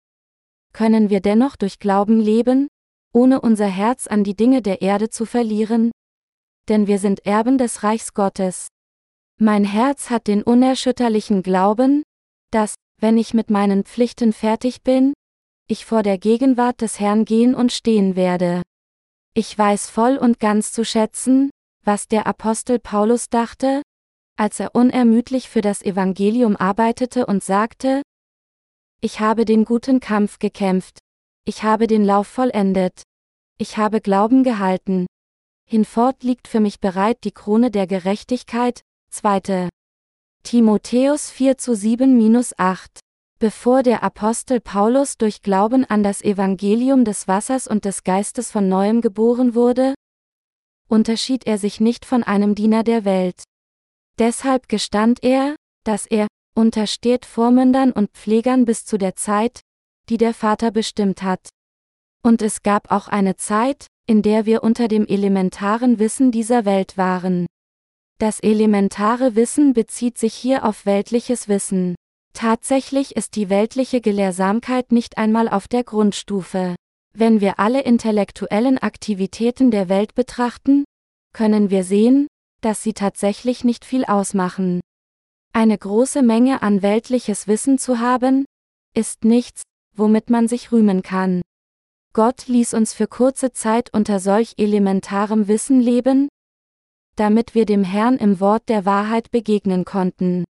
können 0.74 1.10
wir 1.10 1.22
dennoch 1.22 1.56
durch 1.56 1.80
Glauben 1.80 2.20
leben, 2.20 2.68
ohne 3.14 3.42
unser 3.42 3.68
Herz 3.68 4.06
an 4.08 4.24
die 4.24 4.36
Dinge 4.36 4.62
der 4.62 4.82
Erde 4.82 5.10
zu 5.10 5.26
verlieren? 5.26 5.92
Denn 6.70 6.88
wir 6.88 7.00
sind 7.00 7.26
Erben 7.26 7.58
des 7.58 7.84
Reichs 7.84 8.14
Gottes. 8.14 8.68
Mein 9.40 9.64
Herz 9.64 10.10
hat 10.10 10.28
den 10.28 10.44
unerschütterlichen 10.44 11.42
Glauben, 11.42 12.04
dass, 12.52 12.76
wenn 13.00 13.18
ich 13.18 13.34
mit 13.34 13.50
meinen 13.50 13.84
Pflichten 13.84 14.34
fertig 14.34 14.82
bin, 14.82 15.14
ich 15.68 15.86
vor 15.86 16.04
der 16.04 16.18
Gegenwart 16.18 16.82
des 16.82 17.00
Herrn 17.00 17.26
gehen 17.26 17.54
und 17.54 17.72
stehen 17.72 18.16
werde. 18.16 18.64
Ich 19.34 19.56
weiß 19.58 19.90
voll 19.90 20.18
und 20.18 20.40
ganz 20.40 20.72
zu 20.72 20.84
schätzen, 20.84 21.52
was 21.84 22.08
der 22.08 22.26
Apostel 22.26 22.80
Paulus 22.80 23.30
dachte, 23.30 23.82
als 24.38 24.60
er 24.60 24.76
unermüdlich 24.76 25.50
für 25.50 25.62
das 25.62 25.82
Evangelium 25.82 26.56
arbeitete 26.56 27.26
und 27.26 27.44
sagte, 27.44 28.02
Ich 29.02 29.20
habe 29.20 29.46
den 29.46 29.66
guten 29.66 30.00
Kampf 30.00 30.40
gekämpft, 30.40 31.00
ich 31.46 31.64
habe 31.64 31.88
den 31.88 32.04
Lauf 32.04 32.28
vollendet, 32.28 33.04
ich 33.58 33.78
habe 33.78 34.02
Glauben 34.02 34.44
gehalten. 34.44 35.06
Hinfort 35.70 36.24
liegt 36.24 36.48
für 36.48 36.60
mich 36.60 36.80
bereit 36.80 37.24
die 37.24 37.32
Krone 37.32 37.72
der 37.72 37.88
Gerechtigkeit, 37.88 38.82
2. 39.10 39.70
Timotheus 40.50 41.30
4 41.30 41.58
zu 41.58 41.74
7-8. 41.74 43.00
Bevor 43.38 43.84
der 43.84 44.02
Apostel 44.02 44.62
Paulus 44.62 45.18
durch 45.18 45.42
Glauben 45.42 45.84
an 45.84 46.04
das 46.04 46.22
Evangelium 46.22 47.04
des 47.04 47.28
Wassers 47.28 47.68
und 47.68 47.84
des 47.84 48.06
Geistes 48.06 48.50
von 48.50 48.70
neuem 48.70 49.02
geboren 49.02 49.56
wurde, 49.56 49.94
unterschied 50.88 51.46
er 51.46 51.58
sich 51.58 51.82
nicht 51.82 52.06
von 52.06 52.24
einem 52.24 52.56
Diener 52.56 52.86
der 52.86 53.04
Welt. 53.04 53.44
Deshalb 54.20 54.70
gestand 54.70 55.22
er, 55.22 55.58
dass 55.84 56.06
er, 56.06 56.28
untersteht 56.56 57.26
Vormündern 57.26 57.92
und 57.92 58.12
Pflegern 58.12 58.64
bis 58.64 58.86
zu 58.86 58.98
der 58.98 59.18
Zeit, 59.18 59.60
die 60.08 60.18
der 60.18 60.34
Vater 60.34 60.72
bestimmt 60.72 61.24
hat. 61.24 61.50
Und 62.24 62.42
es 62.42 62.64
gab 62.64 62.90
auch 62.90 63.10
eine 63.10 63.36
Zeit, 63.36 63.88
in 64.06 64.22
der 64.22 64.46
wir 64.46 64.64
unter 64.64 64.88
dem 64.88 65.06
elementaren 65.08 66.00
Wissen 66.00 66.32
dieser 66.32 66.64
Welt 66.64 66.98
waren. 66.98 67.48
Das 68.20 68.40
elementare 68.40 69.36
Wissen 69.36 69.74
bezieht 69.74 70.18
sich 70.18 70.34
hier 70.34 70.66
auf 70.66 70.88
weltliches 70.88 71.48
Wissen. 71.48 71.96
Tatsächlich 72.34 73.16
ist 73.16 73.36
die 73.36 73.50
weltliche 73.50 74.02
Gelehrsamkeit 74.02 74.92
nicht 74.92 75.20
einmal 75.20 75.48
auf 75.48 75.68
der 75.68 75.84
Grundstufe. 75.84 76.76
Wenn 77.14 77.42
wir 77.42 77.60
alle 77.60 77.82
intellektuellen 77.82 78.80
Aktivitäten 78.80 79.70
der 79.70 79.88
Welt 79.88 80.16
betrachten, 80.16 80.84
können 81.32 81.70
wir 81.70 81.84
sehen, 81.84 82.28
dass 82.62 82.82
sie 82.82 82.94
tatsächlich 82.94 83.64
nicht 83.64 83.86
viel 83.86 84.04
ausmachen. 84.04 84.82
Eine 85.54 85.78
große 85.78 86.24
Menge 86.24 86.64
an 86.64 86.82
weltliches 86.82 87.48
Wissen 87.48 87.78
zu 87.78 88.00
haben, 88.00 88.46
ist 88.96 89.26
nichts, 89.26 89.62
womit 89.96 90.32
man 90.32 90.48
sich 90.48 90.72
rühmen 90.72 91.04
kann. 91.04 91.44
Gott 92.14 92.48
ließ 92.48 92.74
uns 92.74 92.94
für 92.94 93.08
kurze 93.08 93.52
Zeit 93.52 93.94
unter 93.94 94.20
solch 94.20 94.56
elementarem 94.58 95.48
Wissen 95.48 95.80
leben, 95.80 96.30
damit 97.18 97.56
wir 97.56 97.66
dem 97.66 97.84
Herrn 97.84 98.18
im 98.18 98.40
Wort 98.40 98.70
der 98.70 98.86
Wahrheit 98.86 99.32
begegnen 99.32 99.84
konnten. 99.84 100.46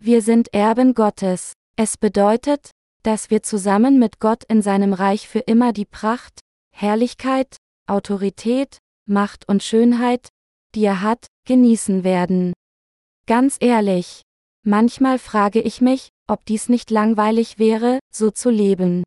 Wir 0.00 0.22
sind 0.22 0.54
Erben 0.54 0.94
Gottes. 0.94 1.52
Es 1.76 1.96
bedeutet, 1.96 2.70
dass 3.02 3.30
wir 3.30 3.42
zusammen 3.42 3.98
mit 3.98 4.20
Gott 4.20 4.44
in 4.44 4.62
seinem 4.62 4.92
Reich 4.92 5.28
für 5.28 5.40
immer 5.40 5.72
die 5.72 5.84
Pracht, 5.84 6.40
Herrlichkeit, 6.74 7.56
Autorität, 7.86 8.78
Macht 9.06 9.48
und 9.48 9.62
Schönheit, 9.62 10.28
die 10.74 10.84
er 10.84 11.02
hat, 11.02 11.26
genießen 11.46 12.04
werden. 12.04 12.52
Ganz 13.26 13.56
ehrlich, 13.60 14.22
manchmal 14.62 15.18
frage 15.18 15.60
ich 15.60 15.80
mich, 15.80 16.10
ob 16.28 16.44
dies 16.44 16.68
nicht 16.68 16.90
langweilig 16.90 17.58
wäre, 17.58 17.98
so 18.12 18.30
zu 18.30 18.50
leben. 18.50 19.02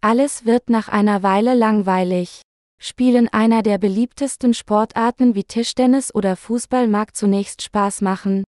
Alles 0.00 0.44
wird 0.44 0.70
nach 0.70 0.88
einer 0.88 1.22
Weile 1.22 1.54
langweilig. 1.54 2.42
Spielen 2.86 3.30
einer 3.30 3.62
der 3.62 3.78
beliebtesten 3.78 4.52
Sportarten 4.52 5.34
wie 5.34 5.44
Tischtennis 5.44 6.14
oder 6.14 6.36
Fußball 6.36 6.86
mag 6.86 7.16
zunächst 7.16 7.62
Spaß 7.62 8.02
machen. 8.02 8.44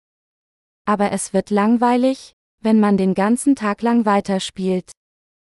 Aber 0.84 1.12
es 1.12 1.32
wird 1.32 1.50
langweilig, 1.50 2.32
wenn 2.60 2.80
man 2.80 2.96
den 2.96 3.14
ganzen 3.14 3.54
Tag 3.54 3.80
lang 3.82 4.06
weiterspielt. 4.06 4.90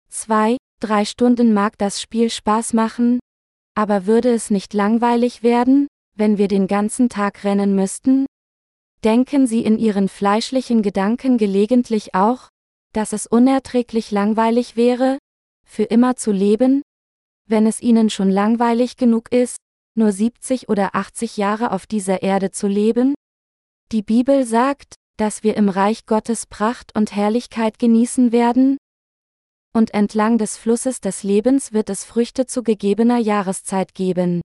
Zwei, 0.10 0.58
drei 0.80 1.06
Stunden 1.06 1.56
mag 1.56 1.80
das 1.80 2.00
Spiel 2.00 2.30
Spaß 2.30 2.74
machen, 2.74 3.20
aber 3.74 4.06
würde 4.06 4.32
es 4.32 4.52
nicht 4.52 4.76
langweilig 4.76 5.42
werden, 5.42 5.88
wenn 6.16 6.38
wir 6.38 6.48
den 6.48 6.68
ganzen 6.68 7.10
Tag 7.10 7.44
rennen 7.44 7.74
müssten? 7.74 8.28
Denken 9.04 9.48
Sie 9.48 9.66
in 9.66 9.80
Ihren 9.80 10.08
fleischlichen 10.08 10.84
Gedanken 10.84 11.40
gelegentlich 11.40 12.14
auch, 12.14 12.50
dass 12.94 13.12
es 13.12 13.26
unerträglich 13.26 14.12
langweilig 14.12 14.76
wäre, 14.76 15.18
für 15.66 15.84
immer 15.84 16.16
zu 16.16 16.32
leben? 16.32 16.84
Wenn 17.48 17.66
es 17.66 17.82
Ihnen 17.82 18.10
schon 18.10 18.30
langweilig 18.30 18.98
genug 18.98 19.32
ist, 19.32 19.58
nur 19.96 20.12
70 20.12 20.68
oder 20.70 20.96
80 20.96 21.38
Jahre 21.38 21.72
auf 21.72 21.88
dieser 21.88 22.22
Erde 22.22 22.52
zu 22.52 22.68
leben? 22.68 23.16
Die 23.92 24.04
Bibel 24.04 24.46
sagt, 24.46 24.96
dass 25.18 25.44
wir 25.44 25.56
im 25.56 25.70
Reich 25.70 26.06
Gottes 26.06 26.46
Pracht 26.46 26.96
und 26.96 27.16
Herrlichkeit 27.16 27.80
genießen 27.80 28.32
werden? 28.34 28.78
Und 29.74 29.94
entlang 29.94 30.38
des 30.38 30.58
Flusses 30.58 31.00
des 31.00 31.24
Lebens 31.24 31.72
wird 31.72 31.90
es 31.90 32.04
Früchte 32.04 32.46
zu 32.46 32.64
gegebener 32.64 33.18
Jahreszeit 33.18 33.96
geben. 33.96 34.42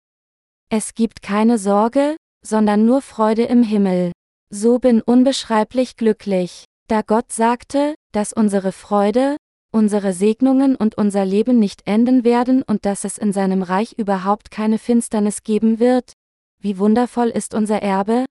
Es 0.71 0.95
gibt 0.95 1.23
keine 1.23 1.59
Sorge, 1.59 2.17
sondern 2.45 2.87
nur 2.87 3.03
Freude 3.03 3.45
im 3.45 3.63
Himmel. 3.63 4.13
So 4.51 4.79
bin 4.79 5.03
unbeschreiblich 5.03 5.97
glücklich, 5.97 6.67
da 6.89 7.03
Gott 7.03 7.33
sagte, 7.33 7.95
dass 8.13 8.33
unsere 8.33 8.73
Freude, 8.73 9.37
unsere 9.73 10.13
Segnungen 10.13 10.77
und 10.77 10.97
unser 10.97 11.25
Leben 11.25 11.59
nicht 11.59 11.87
enden 11.87 12.25
werden 12.25 12.63
und 12.63 12.85
dass 12.85 13.05
es 13.05 13.19
in 13.19 13.33
seinem 13.33 13.63
Reich 13.63 13.95
überhaupt 13.99 14.51
keine 14.51 14.79
Finsternis 14.79 15.43
geben 15.43 15.81
wird? 15.81 16.13
Wie 16.61 16.79
wundervoll 16.79 17.29
ist 17.29 17.55
unser 17.55 17.83
Erbe? 17.83 18.27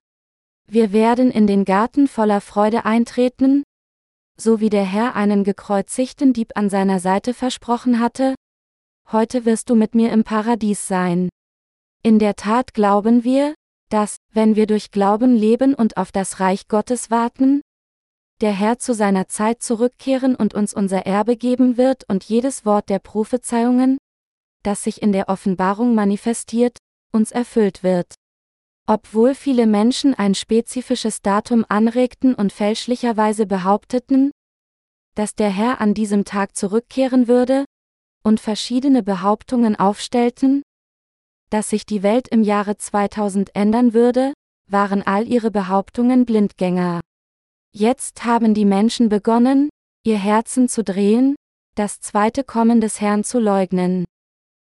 Wir 0.66 0.92
werden 0.92 1.30
in 1.30 1.46
den 1.46 1.64
Garten 1.64 2.08
voller 2.08 2.40
Freude 2.40 2.84
eintreten, 2.84 3.64
so 4.38 4.60
wie 4.60 4.70
der 4.70 4.84
Herr 4.84 5.14
einen 5.16 5.44
gekreuzigten 5.44 6.32
Dieb 6.32 6.52
an 6.54 6.70
seiner 6.70 7.00
Seite 7.00 7.34
versprochen 7.34 8.00
hatte? 8.00 8.34
Heute 9.10 9.44
wirst 9.44 9.68
du 9.68 9.74
mit 9.74 9.94
mir 9.94 10.12
im 10.12 10.24
Paradies 10.24 10.88
sein. 10.88 11.28
In 12.02 12.18
der 12.18 12.36
Tat 12.36 12.72
glauben 12.72 13.24
wir, 13.24 13.54
dass, 13.90 14.16
wenn 14.32 14.56
wir 14.56 14.66
durch 14.66 14.90
Glauben 14.90 15.36
leben 15.36 15.74
und 15.74 15.96
auf 15.96 16.12
das 16.12 16.40
Reich 16.40 16.66
Gottes 16.66 17.10
warten, 17.10 17.60
der 18.40 18.52
Herr 18.52 18.78
zu 18.78 18.94
seiner 18.94 19.28
Zeit 19.28 19.62
zurückkehren 19.62 20.34
und 20.34 20.54
uns 20.54 20.74
unser 20.74 21.06
Erbe 21.06 21.36
geben 21.36 21.76
wird 21.76 22.04
und 22.08 22.24
jedes 22.24 22.64
Wort 22.64 22.88
der 22.88 22.98
Prophezeiungen, 22.98 23.98
das 24.62 24.82
sich 24.84 25.02
in 25.02 25.12
der 25.12 25.28
Offenbarung 25.28 25.94
manifestiert, 25.94 26.78
uns 27.12 27.30
erfüllt 27.30 27.82
wird. 27.82 28.14
Obwohl 28.86 29.34
viele 29.34 29.66
Menschen 29.66 30.14
ein 30.14 30.34
spezifisches 30.34 31.22
Datum 31.22 31.64
anregten 31.68 32.34
und 32.34 32.52
fälschlicherweise 32.52 33.46
behaupteten, 33.46 34.32
dass 35.14 35.34
der 35.34 35.50
Herr 35.50 35.80
an 35.80 35.94
diesem 35.94 36.24
Tag 36.24 36.56
zurückkehren 36.56 37.28
würde, 37.28 37.64
und 38.22 38.40
verschiedene 38.40 39.02
Behauptungen 39.02 39.76
aufstellten, 39.76 40.62
dass 41.50 41.70
sich 41.70 41.84
die 41.86 42.02
Welt 42.02 42.28
im 42.28 42.42
Jahre 42.42 42.76
2000 42.76 43.54
ändern 43.54 43.94
würde, 43.94 44.32
waren 44.70 45.02
all 45.02 45.26
ihre 45.26 45.50
Behauptungen 45.50 46.24
Blindgänger. 46.24 47.00
Jetzt 47.74 48.24
haben 48.24 48.52
die 48.52 48.66
Menschen 48.66 49.08
begonnen, 49.08 49.70
ihr 50.04 50.18
Herzen 50.18 50.68
zu 50.68 50.84
drehen, 50.84 51.36
das 51.74 52.00
zweite 52.00 52.44
Kommen 52.44 52.80
des 52.82 53.00
Herrn 53.00 53.24
zu 53.24 53.38
leugnen. 53.38 54.04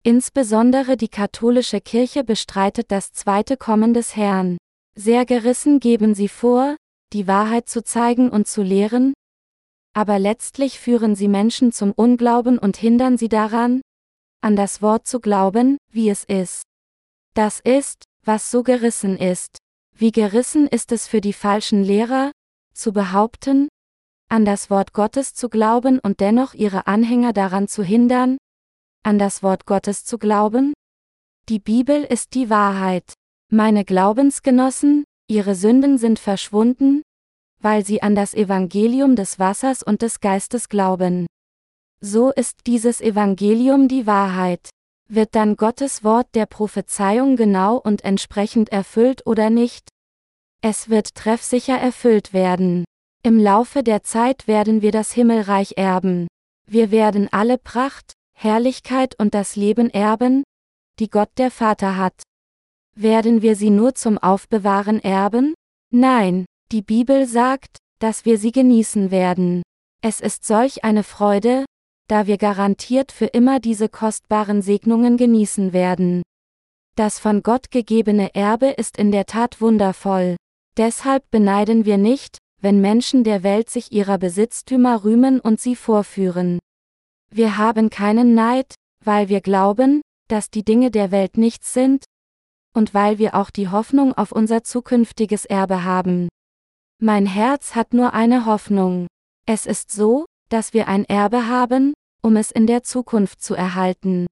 Insbesondere 0.03 0.97
die 0.97 1.09
katholische 1.09 1.81
Kirche 1.81 2.25
bestreitet 2.25 2.91
das 2.91 3.13
zweite 3.13 3.57
Kommen 3.57 3.95
des 3.95 4.17
Herrn. 4.17 4.59
Sehr 4.97 5.27
gerissen 5.27 5.79
geben 5.79 6.15
sie 6.15 6.29
vor, 6.29 6.77
die 7.13 7.29
Wahrheit 7.29 7.69
zu 7.69 7.85
zeigen 7.85 8.31
und 8.31 8.49
zu 8.49 8.63
lehren, 8.63 9.15
aber 9.95 10.19
letztlich 10.19 10.79
führen 10.79 11.15
sie 11.15 11.29
Menschen 11.29 11.73
zum 11.73 11.93
Unglauben 11.93 12.59
und 12.59 12.77
hindern 12.77 13.17
sie 13.17 13.29
daran, 13.29 13.81
an 14.41 14.57
das 14.57 14.83
Wort 14.83 15.07
zu 15.07 15.21
glauben, 15.21 15.77
wie 15.93 16.09
es 16.09 16.25
ist. 16.25 16.63
Das 17.35 17.61
ist, 17.61 18.05
was 18.25 18.51
so 18.51 18.63
gerissen 18.63 19.17
ist. 19.17 19.59
Wie 19.97 20.13
gerissen 20.13 20.67
ist 20.69 20.93
es 20.93 21.09
für 21.09 21.21
die 21.21 21.33
falschen 21.33 21.83
Lehrer, 21.83 22.31
zu 22.79 22.93
behaupten, 22.93 23.69
an 24.31 24.45
das 24.45 24.71
Wort 24.71 24.93
Gottes 24.93 25.35
zu 25.35 25.49
glauben 25.49 25.99
und 25.99 26.21
dennoch 26.21 26.55
ihre 26.55 26.87
Anhänger 26.87 27.33
daran 27.33 27.69
zu 27.69 27.83
hindern, 27.83 28.38
an 29.03 29.19
das 29.19 29.43
Wort 29.43 29.67
Gottes 29.67 30.05
zu 30.05 30.19
glauben? 30.19 30.75
Die 31.49 31.59
Bibel 31.59 32.05
ist 32.05 32.35
die 32.35 32.51
Wahrheit. 32.51 33.14
Meine 33.51 33.85
Glaubensgenossen, 33.85 35.05
ihre 35.29 35.55
Sünden 35.55 35.99
sind 35.99 36.19
verschwunden, 36.19 37.03
weil 37.61 37.85
sie 37.85 38.03
an 38.03 38.14
das 38.14 38.35
Evangelium 38.35 39.17
des 39.17 39.38
Wassers 39.38 39.83
und 39.83 40.03
des 40.03 40.21
Geistes 40.21 40.69
glauben. 40.69 41.27
So 42.01 42.31
ist 42.31 42.67
dieses 42.67 43.01
Evangelium 43.01 43.88
die 43.88 44.07
Wahrheit. 44.07 44.69
Wird 45.09 45.35
dann 45.35 45.57
Gottes 45.57 46.05
Wort 46.05 46.29
der 46.35 46.47
Prophezeiung 46.47 47.37
genau 47.37 47.77
und 47.77 48.05
entsprechend 48.05 48.69
erfüllt 48.69 49.27
oder 49.27 49.49
nicht? 49.49 49.88
Es 50.61 50.88
wird 50.88 51.14
treffsicher 51.14 51.79
erfüllt 51.79 52.33
werden. 52.33 52.85
Im 53.23 53.38
Laufe 53.38 53.85
der 53.85 54.03
Zeit 54.03 54.49
werden 54.49 54.83
wir 54.83 54.90
das 54.90 55.12
Himmelreich 55.12 55.75
erben. 55.77 56.27
Wir 56.68 56.90
werden 56.90 57.29
alle 57.31 57.59
Pracht, 57.59 58.14
Herrlichkeit 58.37 59.14
und 59.18 59.35
das 59.35 59.55
Leben 59.55 59.88
erben, 59.88 60.42
die 60.99 61.11
Gott 61.11 61.31
der 61.38 61.53
Vater 61.53 61.97
hat. 61.97 62.23
Werden 62.97 63.40
wir 63.40 63.55
sie 63.55 63.71
nur 63.71 63.94
zum 63.94 64.18
Aufbewahren 64.18 65.01
erben? 65.01 65.55
Nein, 65.92 66.44
die 66.73 66.83
Bibel 66.83 67.27
sagt, 67.27 67.79
dass 68.01 68.25
wir 68.25 68.37
sie 68.37 68.51
genießen 68.51 69.12
werden. 69.12 69.62
Es 70.03 70.21
ist 70.21 70.44
solch 70.44 70.83
eine 70.83 71.05
Freude, 71.05 71.66
da 72.09 72.27
wir 72.27 72.37
garantiert 72.37 73.12
für 73.12 73.27
immer 73.27 73.61
diese 73.61 73.88
kostbaren 73.88 74.62
Segnungen 74.62 75.16
genießen 75.16 75.73
werden. 75.73 76.23
Das 76.97 77.21
von 77.21 77.44
Gott 77.44 77.71
gegebene 77.71 78.35
Erbe 78.35 78.66
ist 78.66 78.99
in 78.99 79.12
der 79.12 79.27
Tat 79.27 79.61
wundervoll. 79.61 80.37
Deshalb 80.79 81.29
beneiden 81.33 81.85
wir 81.85 81.99
nicht, 81.99 82.38
wenn 82.61 82.81
Menschen 82.81 83.25
der 83.25 83.43
Welt 83.43 83.69
sich 83.69 83.91
ihrer 83.91 84.17
Besitztümer 84.17 85.03
rühmen 85.03 85.41
und 85.41 85.61
sie 85.61 85.75
vorführen. 85.75 86.61
Wir 87.31 87.59
haben 87.59 87.91
keinen 87.91 88.35
Neid, 88.35 88.75
weil 89.05 89.29
wir 89.29 89.41
glauben, 89.41 90.03
dass 90.29 90.51
die 90.51 90.64
Dinge 90.64 90.93
der 90.93 91.11
Welt 91.11 91.37
nichts 91.37 91.75
sind, 91.75 92.05
und 92.75 92.95
weil 92.95 93.19
wir 93.19 93.35
auch 93.35 93.51
die 93.51 93.69
Hoffnung 93.69 94.14
auf 94.14 94.31
unser 94.31 94.62
zukünftiges 94.62 95.45
Erbe 95.47 95.83
haben. 95.83 96.29
Mein 97.01 97.27
Herz 97.27 97.75
hat 97.75 97.93
nur 97.93 98.12
eine 98.12 98.47
Hoffnung. 98.47 99.09
Es 99.47 99.67
ist 99.67 99.91
so, 99.91 100.27
dass 100.49 100.75
wir 100.75 100.87
ein 100.87 101.05
Erbe 101.05 101.49
haben, 101.49 101.93
um 102.23 102.37
es 102.37 102.53
in 102.53 102.69
der 102.69 102.85
Zukunft 102.85 103.43
zu 103.43 103.57
erhalten. 103.57 104.27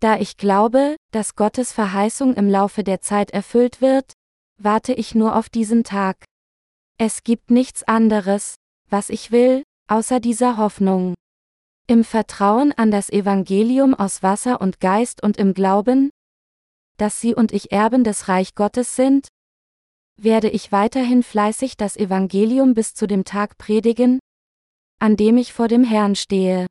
Da 0.00 0.18
ich 0.18 0.36
glaube, 0.36 0.96
dass 1.12 1.36
Gottes 1.36 1.72
Verheißung 1.72 2.34
im 2.34 2.48
Laufe 2.48 2.82
der 2.82 3.00
Zeit 3.00 3.30
erfüllt 3.30 3.80
wird, 3.80 4.12
warte 4.58 4.92
ich 4.92 5.14
nur 5.14 5.36
auf 5.36 5.48
diesen 5.48 5.84
Tag. 5.84 6.24
Es 6.98 7.22
gibt 7.22 7.50
nichts 7.50 7.84
anderes, 7.84 8.56
was 8.90 9.08
ich 9.08 9.30
will, 9.30 9.62
außer 9.88 10.20
dieser 10.20 10.56
Hoffnung. 10.56 11.14
Im 11.86 12.04
Vertrauen 12.04 12.72
an 12.72 12.90
das 12.90 13.08
Evangelium 13.08 13.94
aus 13.94 14.22
Wasser 14.22 14.60
und 14.60 14.80
Geist 14.80 15.22
und 15.22 15.38
im 15.38 15.54
Glauben, 15.54 16.10
dass 16.98 17.20
Sie 17.20 17.34
und 17.34 17.52
ich 17.52 17.72
Erben 17.72 18.04
des 18.04 18.28
Reich 18.28 18.54
Gottes 18.54 18.96
sind, 18.96 19.28
werde 20.20 20.50
ich 20.50 20.72
weiterhin 20.72 21.22
fleißig 21.22 21.76
das 21.76 21.96
Evangelium 21.96 22.74
bis 22.74 22.94
zu 22.94 23.06
dem 23.06 23.24
Tag 23.24 23.56
predigen, 23.56 24.18
an 24.98 25.16
dem 25.16 25.38
ich 25.38 25.52
vor 25.52 25.68
dem 25.68 25.84
Herrn 25.84 26.16
stehe. 26.16 26.66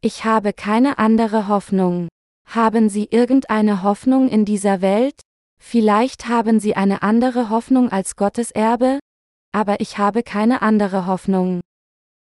Ich 0.00 0.24
habe 0.24 0.54
keine 0.54 0.98
andere 0.98 1.46
Hoffnung. 1.46 2.08
Haben 2.46 2.88
Sie 2.88 3.04
irgendeine 3.10 3.82
Hoffnung 3.82 4.28
in 4.28 4.46
dieser 4.46 4.80
Welt? 4.80 5.20
Vielleicht 5.62 6.26
haben 6.26 6.58
Sie 6.58 6.74
eine 6.74 7.02
andere 7.02 7.50
Hoffnung 7.50 7.90
als 7.90 8.16
Gottes 8.16 8.50
Erbe, 8.50 8.98
aber 9.52 9.80
ich 9.80 9.98
habe 9.98 10.22
keine 10.22 10.62
andere 10.62 11.06
Hoffnung. 11.06 11.60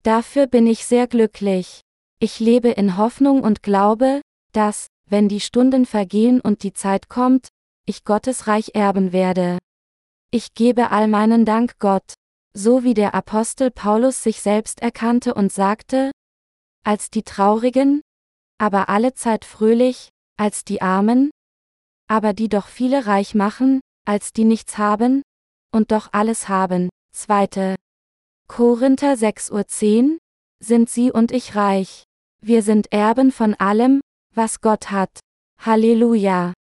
Dafür 0.03 0.47
bin 0.47 0.67
ich 0.67 0.85
sehr 0.85 1.07
glücklich. 1.07 1.81
Ich 2.19 2.41
lebe 2.41 2.69
in 2.69 2.97
Hoffnung 2.97 3.43
und 3.43 3.63
glaube, 3.63 4.21
dass, 4.53 4.89
wenn 5.07 5.29
die 5.29 5.41
Stunden 5.41 5.87
vergehen 5.87 6.41
und 6.41 6.63
die 6.63 6.73
Zeit 6.73 7.09
kommt, 7.09 7.49
ich 7.87 8.05
Gottes 8.05 8.47
Reich 8.47 8.73
erben 8.75 9.13
werde. 9.13 9.59
Ich 10.31 10.55
gebe 10.55 10.91
all 10.91 11.09
meinen 11.09 11.45
Dank 11.45 11.79
Gott, 11.79 12.15
so 12.53 12.85
wie 12.85 12.95
der 12.95 13.15
Apostel 13.15 13.71
Paulus 13.71 14.23
sich 14.23 14.41
selbst 14.43 14.83
erkannte 14.83 15.35
und 15.35 15.53
sagte, 15.53 16.11
als 16.85 17.11
die 17.11 17.23
Traurigen, 17.23 18.03
aber 18.59 18.89
allezeit 18.89 19.45
fröhlich, 19.45 20.11
als 20.37 20.65
die 20.65 20.83
Armen, 20.83 21.31
aber 22.11 22.33
die 22.33 22.49
doch 22.49 22.67
viele 22.67 23.07
reich 23.07 23.37
machen, 23.37 23.81
als 24.05 24.33
die 24.33 24.45
nichts 24.45 24.79
haben, 24.79 25.23
und 25.73 25.93
doch 25.93 26.09
alles 26.11 26.49
haben. 26.49 26.89
2. 27.13 27.77
Korinther 28.49 29.13
6.10 29.13 29.53
Uhr 29.53 30.19
sind 30.59 30.91
sie 30.91 31.13
und 31.13 31.31
ich 31.31 31.55
reich. 31.55 32.03
Wir 32.43 32.65
sind 32.65 32.93
Erben 32.93 33.31
von 33.31 33.55
allem, 33.55 34.01
was 34.35 34.61
Gott 34.61 34.91
hat. 34.91 35.21
Halleluja. 35.61 36.53